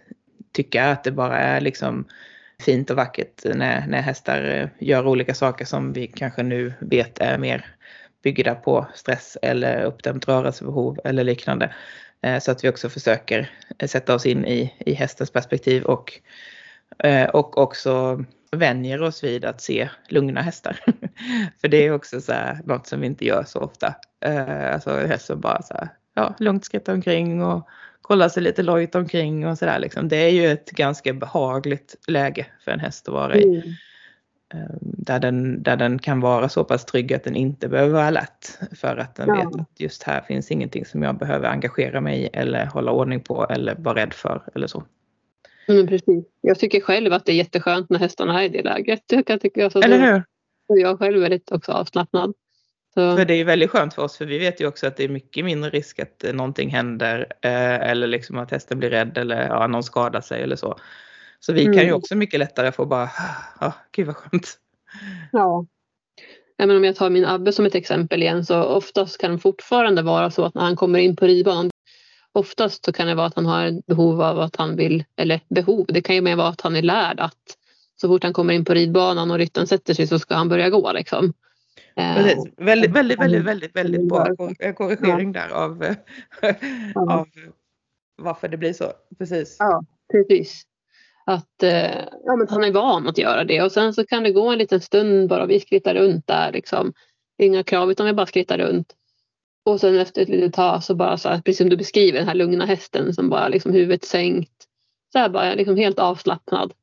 [0.51, 2.05] tycka att det bara är liksom
[2.59, 7.19] fint och vackert när, när hästar eh, gör olika saker som vi kanske nu vet
[7.19, 7.65] är mer
[8.23, 11.73] byggda på stress eller uppdämt rörelsebehov eller liknande.
[12.21, 16.13] Eh, så att vi också försöker eh, sätta oss in i, i hästens perspektiv och,
[17.03, 20.79] eh, och också vänjer oss vid att se lugna hästar.
[21.61, 23.95] För det är också så här, något som vi inte gör så ofta.
[24.73, 27.67] Alltså häst som bara så här, ja, lugnt skrittar omkring och
[28.01, 29.79] kollar sig lite lojt omkring och sådär.
[29.79, 30.07] Liksom.
[30.07, 33.43] Det är ju ett ganska behagligt läge för en häst att vara i.
[33.43, 33.73] Mm.
[34.53, 38.09] Ehm, där den, där den kan vara så pass trygg att den inte behöver vara
[38.09, 38.59] lätt.
[38.71, 39.35] För att den ja.
[39.35, 43.19] vet att just här finns ingenting som jag behöver engagera mig i eller hålla ordning
[43.19, 44.83] på eller vara rädd för eller så.
[45.67, 46.25] Mm, precis.
[46.41, 49.03] Jag tycker själv att det är jätteskönt när hästarna är i det läget.
[49.07, 50.23] Jag kan tycka så eller hur?
[50.67, 52.33] Och jag själv är väldigt också avslappnad.
[52.93, 53.17] Så.
[53.17, 55.09] För det är väldigt skönt för oss för vi vet ju också att det är
[55.09, 59.67] mycket mindre risk att någonting händer eh, eller liksom att hästen blir rädd eller ja,
[59.67, 60.77] någon skadar sig eller så.
[61.45, 61.73] Så vi mm.
[61.73, 61.97] kan ju mm.
[61.97, 63.09] också mycket lättare få bara,
[63.59, 64.57] ja, ah, gud vad skönt.
[65.31, 65.65] Ja.
[66.57, 70.01] Men om jag tar min Abbe som ett exempel igen så oftast kan det fortfarande
[70.01, 71.71] vara så att när han kommer in på ridbanan
[72.33, 75.85] Oftast så kan det vara att han har behov av att han vill, eller behov,
[75.87, 77.57] det kan ju mer vara att han är lärd att
[77.95, 80.69] så fort han kommer in på ridbanan och ryttaren sätter sig så ska han börja
[80.69, 81.33] gå liksom.
[81.95, 82.45] Precis.
[82.45, 84.27] Eh, väldigt, väldigt, väldigt, väldigt, väldigt bra
[84.75, 85.95] korrigering där av,
[87.09, 87.27] av
[88.15, 88.91] varför det blir så.
[89.17, 89.55] Precis.
[89.59, 90.63] Ja, precis.
[91.31, 94.31] Att eh, ja, men han är van att göra det och sen så kan det
[94.31, 96.93] gå en liten stund bara vi skrittar runt där liksom.
[97.37, 98.95] Inga krav utan vi bara skrittar runt.
[99.65, 102.27] Och sen efter ett litet tag så bara så här, precis som du beskriver den
[102.27, 104.67] här lugna hästen som bara liksom huvudet sänkt.
[105.11, 106.73] Så här bara liksom helt avslappnad.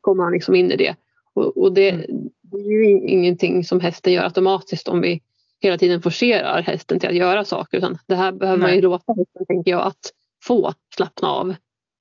[0.00, 0.96] kommer han liksom in i det.
[1.34, 2.06] Och, och det, mm.
[2.42, 5.22] det, är ju ingenting som hästen gör automatiskt om vi
[5.60, 7.78] hela tiden forcerar hästen till att göra saker.
[7.78, 8.68] Utan det här behöver Nej.
[8.68, 10.12] man ju låta hästen, tänker jag, att
[10.44, 11.54] få slappna av.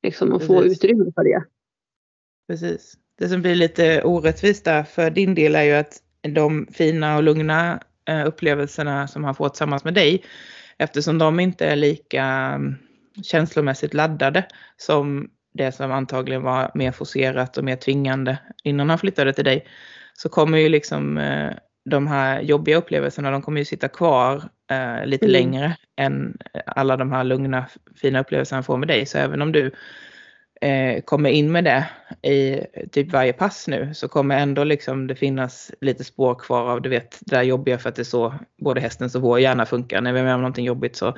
[0.03, 0.55] Liksom, och Precis.
[0.55, 1.43] få utrymme för det.
[2.47, 2.93] Precis.
[3.17, 7.23] Det som blir lite orättvist där för din del är ju att de fina och
[7.23, 7.79] lugna
[8.09, 10.23] eh, upplevelserna som han får tillsammans med dig,
[10.77, 12.75] eftersom de inte är lika mm,
[13.23, 14.45] känslomässigt laddade
[14.77, 19.67] som det som antagligen var mer forcerat och mer tvingande innan han flyttade till dig,
[20.13, 21.51] så kommer ju liksom eh,
[21.85, 25.31] de här jobbiga upplevelserna, de kommer ju sitta kvar eh, lite mm.
[25.31, 27.65] längre än alla de här lugna,
[28.01, 29.05] fina upplevelserna han får med dig.
[29.05, 29.71] Så även om du
[30.62, 31.89] eh, kommer in med det
[32.30, 36.82] i typ varje pass nu så kommer ändå liksom det finnas lite spår kvar av
[36.82, 39.66] du vet det där jobbiga för att det är så både hästens och vår hjärna
[39.66, 40.01] funkar.
[40.01, 41.18] När vi är med om någonting jobbigt så,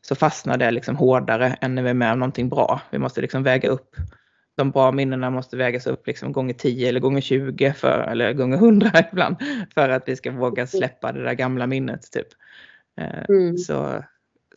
[0.00, 2.80] så fastnar det liksom hårdare än när vi är med om någonting bra.
[2.90, 3.96] Vi måste liksom väga upp
[4.56, 8.56] de bra minnena måste vägas upp liksom gånger 10 eller gånger 20 för, eller gånger
[8.56, 9.36] 100 ibland
[9.74, 12.12] för att vi ska våga släppa det där gamla minnet.
[12.12, 12.26] Typ.
[13.00, 13.58] Eh, mm.
[13.58, 14.04] Så,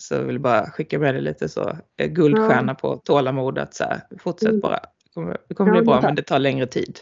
[0.03, 2.89] så vill bara skicka med dig lite så eh, guldstjärna ja.
[2.89, 4.59] på tålamod att så här, fortsätt mm.
[4.59, 4.79] bara.
[4.79, 6.99] Det kommer, det kommer ja, bli bra men det tar längre tid.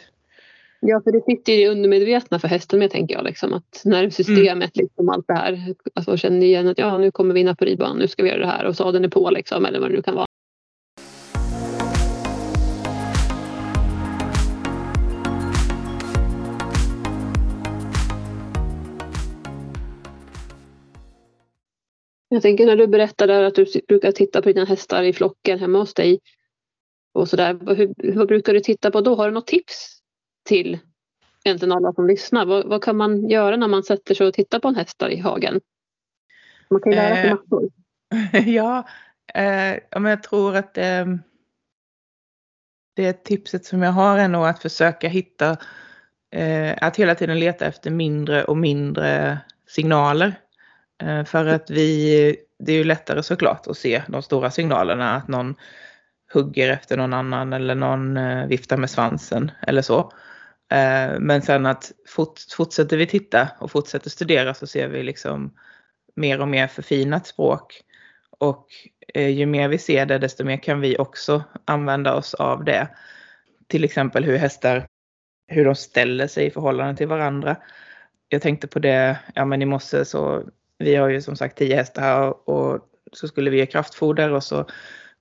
[0.80, 3.24] Ja, för det sitter i undermedvetna för hästen med tänker jag.
[3.24, 4.84] Liksom, att nervsystemet, mm.
[4.84, 5.76] liksom allt det här.
[5.93, 8.39] Alltså känner igen att ja, nu kommer vi in på ridbanan, nu ska vi göra
[8.39, 10.26] det här och sadeln är på liksom, eller vad det nu kan vara.
[22.34, 25.80] Jag tänker när du berättade att du brukar titta på dina hästar i flocken hemma
[25.80, 26.20] hos dig.
[27.14, 29.16] Och så där, hur, vad brukar du titta på då?
[29.16, 30.02] Har du något tips
[30.46, 30.80] till
[31.44, 32.46] egentligen alla som lyssnar?
[32.46, 35.18] Vad, vad, kan man göra när man sätter sig och tittar på en häst i
[35.18, 35.62] hagen?
[36.70, 37.70] Man kan ju lära sig eh, massor.
[38.52, 38.78] Ja,
[39.34, 41.06] eh, men jag tror att eh,
[42.96, 45.58] det tipset som jag har är nog att försöka hitta,
[46.32, 50.36] eh, att hela tiden leta efter mindre och mindre signaler.
[51.02, 55.28] Eh, för att vi, det är ju lättare såklart att se de stora signalerna, att
[55.28, 55.56] någon
[56.34, 59.99] hugger efter någon annan eller någon eh, viftar med svansen eller så.
[60.72, 61.91] Eh, men sen att
[62.58, 65.54] fortsätter vi titta och fortsätter studera så ser vi liksom
[66.16, 67.82] mer och mer förfinat språk.
[68.39, 68.68] Och
[69.16, 72.88] ju mer vi ser det desto mer kan vi också använda oss av det.
[73.68, 74.88] Till exempel hur hästar,
[75.47, 77.56] hur de ställer sig i förhållande till varandra.
[78.30, 80.43] Jag tänkte på det, ja men i morse så
[80.82, 82.80] vi har ju som sagt tio hästar här och
[83.12, 84.66] så skulle vi ge kraftfoder och så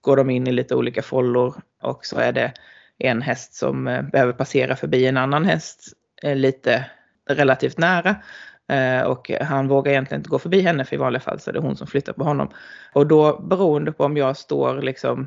[0.00, 2.52] går de in i lite olika follor och så är det
[2.98, 5.92] en häst som eh, behöver passera förbi en annan häst
[6.22, 6.84] eh, lite
[7.30, 8.16] relativt nära.
[8.68, 11.54] Eh, och han vågar egentligen inte gå förbi henne för i vanliga fall så är
[11.54, 12.48] det hon som flyttar på honom.
[12.92, 15.26] Och då beroende på om jag står liksom,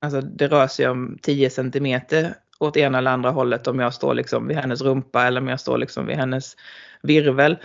[0.00, 4.14] alltså det rör sig om 10 centimeter åt ena eller andra hållet om jag står
[4.14, 6.56] liksom vid hennes rumpa eller om jag står liksom vid hennes
[7.02, 7.56] virvel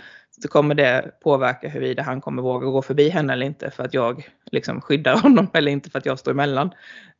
[0.42, 3.94] så kommer det påverka huruvida han kommer våga gå förbi henne eller inte för att
[3.94, 6.70] jag liksom skyddar honom eller inte för att jag står emellan.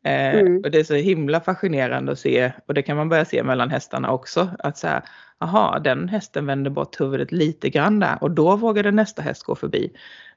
[0.04, 0.62] Eh, mm.
[0.64, 3.70] och det är så himla fascinerande att se och det kan man börja se mellan
[3.70, 4.48] hästarna också.
[4.58, 5.02] Att så här,
[5.38, 9.54] aha, den hästen vänder bort huvudet lite grann där och då vågade nästa häst gå
[9.54, 9.92] förbi.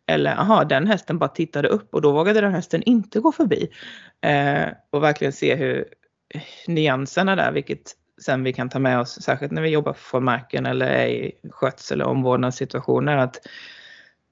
[0.07, 3.67] Eller aha, den hästen bara tittade upp och då vågade den hästen inte gå förbi.
[4.21, 5.85] Eh, och verkligen se hur
[6.67, 7.91] nyanserna där, vilket
[8.23, 11.31] sen vi kan ta med oss, särskilt när vi jobbar från marken eller är i
[11.49, 13.39] skötsel och omvårdnadssituationer, att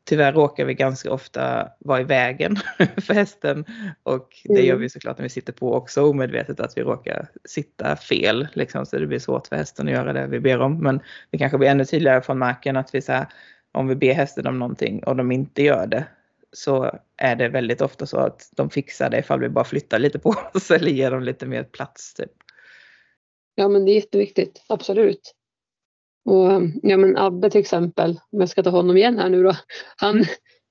[0.04, 3.66] tyvärr råkar vi ganska ofta vara i vägen för hästen
[4.04, 4.66] och det mm.
[4.66, 8.86] gör vi såklart när vi sitter på också omedvetet att vi råkar sitta fel liksom,
[8.86, 10.84] så det blir svårt för hästen att göra det vi ber om.
[10.84, 13.28] Men det kanske blir ännu tydligare från marken att vi så här,
[13.72, 16.06] om vi ber hästen om någonting och de inte gör det
[16.54, 20.20] så är det väldigt ofta så att de fixar det ifall vi bara flyttar lite
[20.20, 22.14] på oss eller ger dem lite mer plats.
[22.14, 22.32] Typ.
[23.62, 25.36] Ja men det är jätteviktigt, absolut.
[26.26, 26.52] Och
[26.84, 29.56] ja men Abbe till exempel, om jag ska ta honom igen här nu då.
[29.98, 30.26] Han,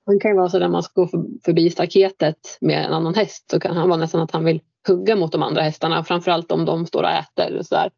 [0.07, 1.09] han kan ju vara så när man ska gå
[1.45, 5.16] förbi staketet med en annan häst så kan han vara nästan att han vill hugga
[5.16, 6.05] mot de andra hästarna.
[6.05, 7.91] Framförallt om de står och äter och sådär.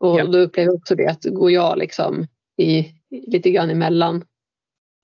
[0.00, 0.26] Och ja.
[0.26, 4.24] då upplever jag också det att går jag liksom i, lite grann emellan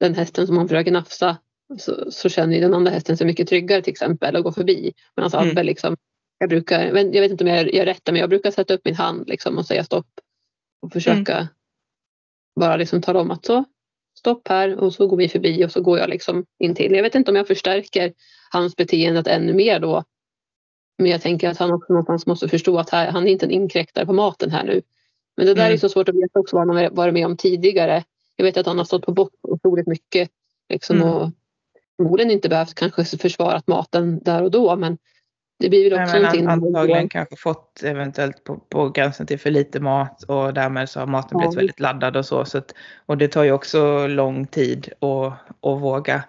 [0.01, 1.37] den hästen som han försöker nafsa
[1.79, 4.93] så, så känner ju den andra hästen sig mycket tryggare till exempel och går förbi.
[5.17, 5.51] Medan mm.
[5.51, 5.97] Abbe liksom
[6.41, 8.95] jag brukar, jag vet inte om jag gör rätt, men jag brukar sätta upp min
[8.95, 10.07] hand liksom och säga stopp.
[10.83, 11.47] Och försöka mm.
[12.61, 13.65] bara liksom tala om att så,
[14.19, 16.93] stopp här och så går vi förbi och så går jag liksom in till.
[16.93, 18.13] Jag vet inte om jag förstärker
[18.51, 20.05] hans beteende ännu mer då.
[20.99, 23.51] Men jag tänker att han också någonstans måste förstå att här, han är inte en
[23.51, 24.83] inkräktare på maten här nu.
[25.37, 25.75] Men det där mm.
[25.75, 28.05] är så svårt att veta också vad han har varit med om tidigare.
[28.37, 30.31] Jag vet att han har stått på botten otroligt mycket.
[30.69, 31.09] Liksom, mm.
[31.09, 31.31] och
[31.97, 34.99] förmodligen inte behövt kanske försvarat maten där och då men
[35.61, 36.47] Det blir väl också Nej, någonting.
[36.47, 41.07] antagligen kanske fått eventuellt på, på gränsen till för lite mat och därmed så har
[41.07, 41.59] maten blivit Ja.
[41.59, 42.45] väldigt laddad och så.
[42.45, 42.75] så att,
[43.07, 45.33] och det tar ju också lång tid att,
[45.71, 46.23] att våga,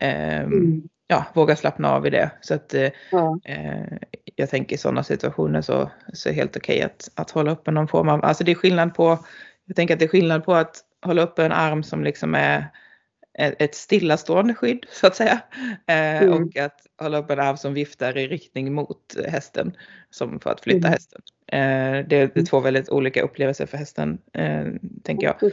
[0.00, 0.82] ehm, Mm.
[1.06, 2.30] ja, våga slappna av i det.
[2.40, 3.38] Så att eh, Ja.
[3.44, 3.98] eh,
[4.36, 7.70] jag tänker i sådana situationer så, så är det helt okej att, att hålla uppe
[7.70, 9.18] någon form av, alltså det är skillnad på,
[9.66, 12.66] jag tänker att det är skillnad på att hålla uppe en arm som liksom är
[13.38, 15.40] ett stillastående skydd så att säga.
[15.86, 16.32] Eh, Mm.
[16.44, 19.76] Och att hålla upp en arm som viftar i riktning mot hästen
[20.10, 20.90] som för att flytta Mm.
[20.92, 21.22] hästen.
[21.46, 24.66] Eh, det, är- är två väldigt olika upplevelser för hästen eh,
[25.04, 25.52] tänker jag.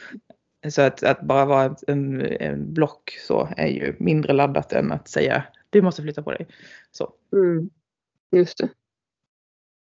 [0.74, 5.08] Så att, att bara vara en, en block så är ju mindre laddat än att
[5.08, 6.48] säga du måste flytta på dig.
[6.92, 7.14] Så.
[7.34, 7.70] Mm.
[8.36, 8.70] Just det.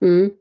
[0.06, 0.32] Mm.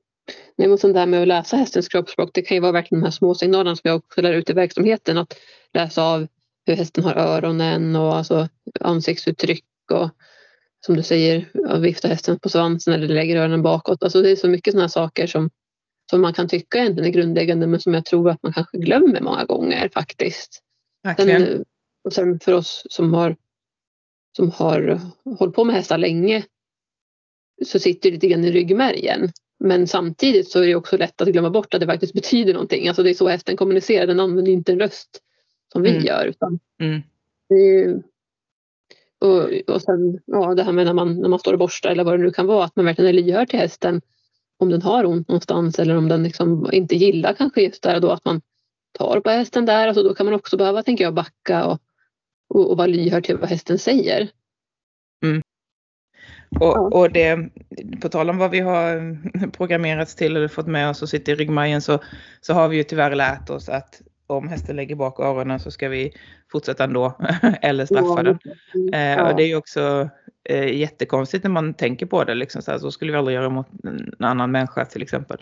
[0.56, 3.06] Nej, men sånt där med att läsa hästens kroppsspråk, det kan ju vara verkligen de
[3.06, 5.18] här små signalerna som jag också lär ut i verksamheten.
[5.18, 5.34] Att
[5.72, 6.26] läsa av
[6.68, 8.48] hur hästen har öronen och alltså
[8.80, 10.10] ansiktsuttryck och
[10.86, 11.48] som du säger,
[11.80, 14.02] vifta hästen på svansen eller lägger öronen bakåt.
[14.02, 15.50] Alltså det är så mycket sådana saker som,
[16.10, 19.20] som man kan tycka egentligen är grundläggande men som jag tror att man kanske glömmer
[19.20, 20.62] många gånger faktiskt.
[21.02, 21.46] Verkligen.
[21.46, 21.64] Sen,
[22.04, 23.36] och sen för oss som har,
[24.36, 25.00] som har
[25.38, 26.44] hållit på med hästar länge
[27.66, 29.32] så sitter det lite grann i ryggmärgen.
[29.60, 32.88] Men samtidigt så är det också lätt att glömma bort att det faktiskt betyder någonting.
[32.88, 35.22] Alltså det är så hästen kommunicerar, den använder inte en röst
[35.72, 36.04] som vi Mm.
[36.04, 36.26] gör.
[36.26, 37.02] Utan Mm.
[37.50, 38.02] ju,
[39.20, 42.04] och, och sen ja, det här med när man, när man står och borstar eller
[42.04, 44.00] vad det nu kan vara, att man verkligen är lyhörd till hästen.
[44.58, 48.00] Om den har ont någonstans eller om den liksom inte gillar kanske just där och
[48.00, 48.40] då att man
[48.92, 49.88] tar på hästen där.
[49.88, 51.78] Alltså då kan man också behöva, tänker jag, backa och,
[52.48, 54.28] och, och vara lyhörd till vad hästen säger.
[56.60, 57.50] Och, och det,
[58.00, 59.18] på tal om vad vi har
[59.50, 61.98] programmerats till eller fått med oss och sitter i ryggmärgen så,
[62.40, 65.88] så har vi ju tyvärr lärt oss att om hästen lägger bak öronen så ska
[65.88, 66.12] vi
[66.52, 67.18] fortsätta ändå
[67.62, 68.38] eller straffa den.
[68.92, 69.30] Eh, Ja.
[69.30, 70.08] och det är ju också
[70.44, 72.34] eh, jättekonstigt när man tänker på det.
[72.34, 75.38] Liksom, så, här, så skulle vi aldrig göra mot en annan människa till exempel.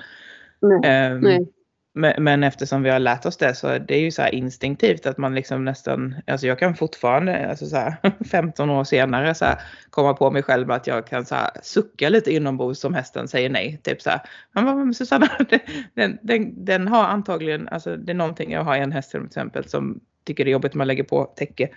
[0.60, 0.80] Nej.
[0.84, 1.48] Ehm, Nej.
[1.96, 5.18] Men, men eftersom vi har lärt oss det så är det ju så instinktivt att
[5.18, 7.96] man liksom nästan, alltså jag kan fortfarande, alltså så här
[8.30, 12.08] 15 år senare så här, komma på mig själv att jag kan så här sucka
[12.08, 13.80] lite inombords som hästen säger nej.
[13.82, 14.20] Typ så här,
[14.52, 15.28] men Susanna,
[15.94, 19.68] den, den, den har antagligen, alltså det är någonting, jag har en häst till exempel
[19.68, 21.68] som tycker det är jobbigt om man lägger på täcke.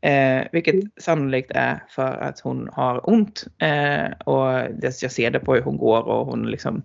[0.00, 0.90] Eh, vilket Mm.
[0.96, 3.44] sannolikt är för att hon har ont.
[3.58, 6.82] Eh, och jag ser det på hur hon går och hon liksom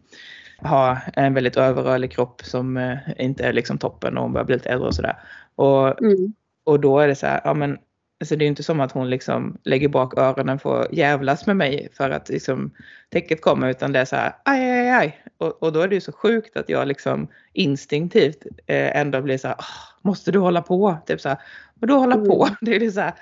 [0.61, 4.55] har en väldigt överrörlig kropp som eh, inte är liksom toppen och hon börjar bli
[4.55, 5.15] lite äldre och sådär.
[5.55, 6.33] Och, Mm.
[6.63, 7.77] och då är det så här, ja men
[8.21, 11.57] alltså det är inte som att hon liksom lägger bak öronen för att jävlas med
[11.57, 12.71] mig för att liksom
[13.09, 15.21] täcket kommer utan det är så här, aj, aj, aj.
[15.37, 19.37] Och, och då är det ju så sjukt att jag liksom instinktivt eh, ändå blir
[19.37, 19.65] så här, "Åh,
[20.01, 20.97] måste du hålla på?
[21.05, 21.37] Typ så här,
[21.81, 22.43] och då hålla på?
[22.45, 22.55] Mm.
[22.61, 23.13] Det är det så här,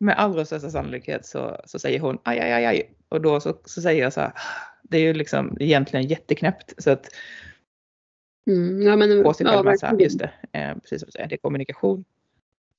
[0.00, 2.90] med allra största sannolikhet så, så säger hon aj, aj, aj, aj.
[3.08, 4.32] Och då så, så säger jag så här,
[4.90, 6.74] det är ju liksom egentligen jätteknäppt.
[6.78, 7.08] Så att
[8.50, 8.82] Mm.
[8.82, 9.98] Ja, men, på sig ja, verkligen.
[9.98, 12.04] just det, eh, precis som du säger, det är kommunikation.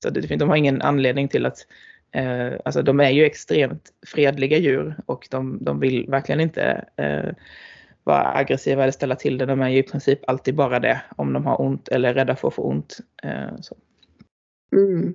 [0.02, 1.66] Så det, de har ingen anledning till att,
[2.10, 7.34] eh, alltså de är ju extremt fredliga djur och de, de vill verkligen inte eh,
[8.04, 9.46] vara aggressiva eller ställa till det.
[9.46, 12.36] De är ju i princip alltid bara det om de har ont eller är rädda
[12.36, 12.98] för att få ont.
[13.22, 13.76] Eh, så.
[14.72, 15.14] Mm.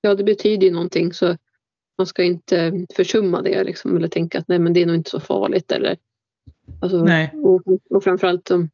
[0.00, 1.36] Ja, det betyder ju någonting så
[1.98, 5.10] man ska inte försumma det liksom, eller tänka att nej, men det är nog inte
[5.10, 5.72] så farligt.
[5.72, 5.96] Eller,
[6.80, 7.30] alltså, Nej.
[7.34, 8.70] och, och framförallt om,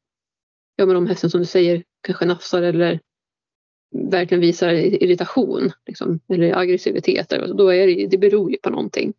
[0.77, 3.01] ja, men om hästen som du säger kanske nafsar eller
[4.11, 7.33] verkligen visar irritation liksom, eller aggressivitet.
[7.33, 9.13] eller- Då är det, det beror ju på någonting.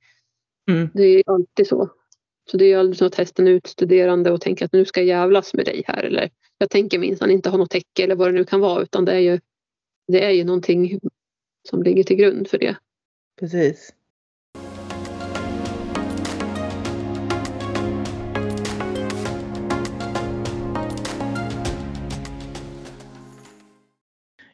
[0.69, 0.89] Mm.
[0.93, 1.89] Det är alltid så.
[2.51, 5.07] Så det är aldrig så att hästen är utstuderande och tänker att nu ska jag
[5.07, 6.03] jävlas med dig här.
[6.03, 8.83] Eller jag tänker minsann inte ha något täcke eller vad det nu kan vara.
[8.83, 9.39] Utan det är ju,
[10.07, 10.99] det är ju någonting
[11.69, 12.75] som ligger till grund för det.
[13.39, 13.93] Precis.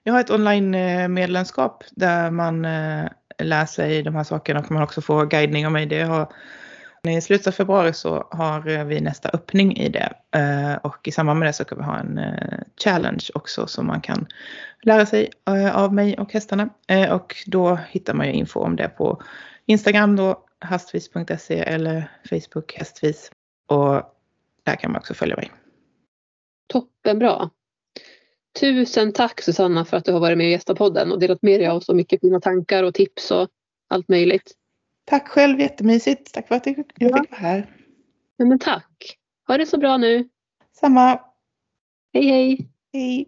[0.08, 3.06] Jag har ett online-medlemskap där man eh,
[3.38, 5.86] lär sig de här sakerna och man också får guidning av mig.
[5.86, 6.34] Det har,
[7.04, 11.12] I slutet av februari så har eh, vi nästa öppning i det eh, och i
[11.12, 12.20] samband med det så kan vi ha en
[12.84, 14.28] challenge också som man kan
[14.82, 15.30] lära sig
[15.74, 16.70] av mig och hästarna.
[17.12, 19.22] Och då hittar man ju info om det på
[19.66, 23.32] Instagram då, hastvis.se eller Facebook hästvis.
[23.68, 24.02] Och
[24.64, 25.52] där kan man också följa mig.
[26.68, 27.50] Toppenbra.
[28.60, 31.68] Tusen tack Susanna för att du har varit med i Gästapodden och delat med dig
[31.68, 33.50] av så mycket fina tankar och tips och
[33.88, 34.52] allt möjligt.
[35.06, 36.34] Tack själv, jättemysigt.
[36.34, 37.76] Tack för att jag fick vara här.
[38.38, 39.18] Ja, men tack.
[39.48, 40.30] Ha det så bra nu.
[40.80, 41.20] Samma.
[42.14, 42.70] Hej hej.
[42.94, 43.28] Hej.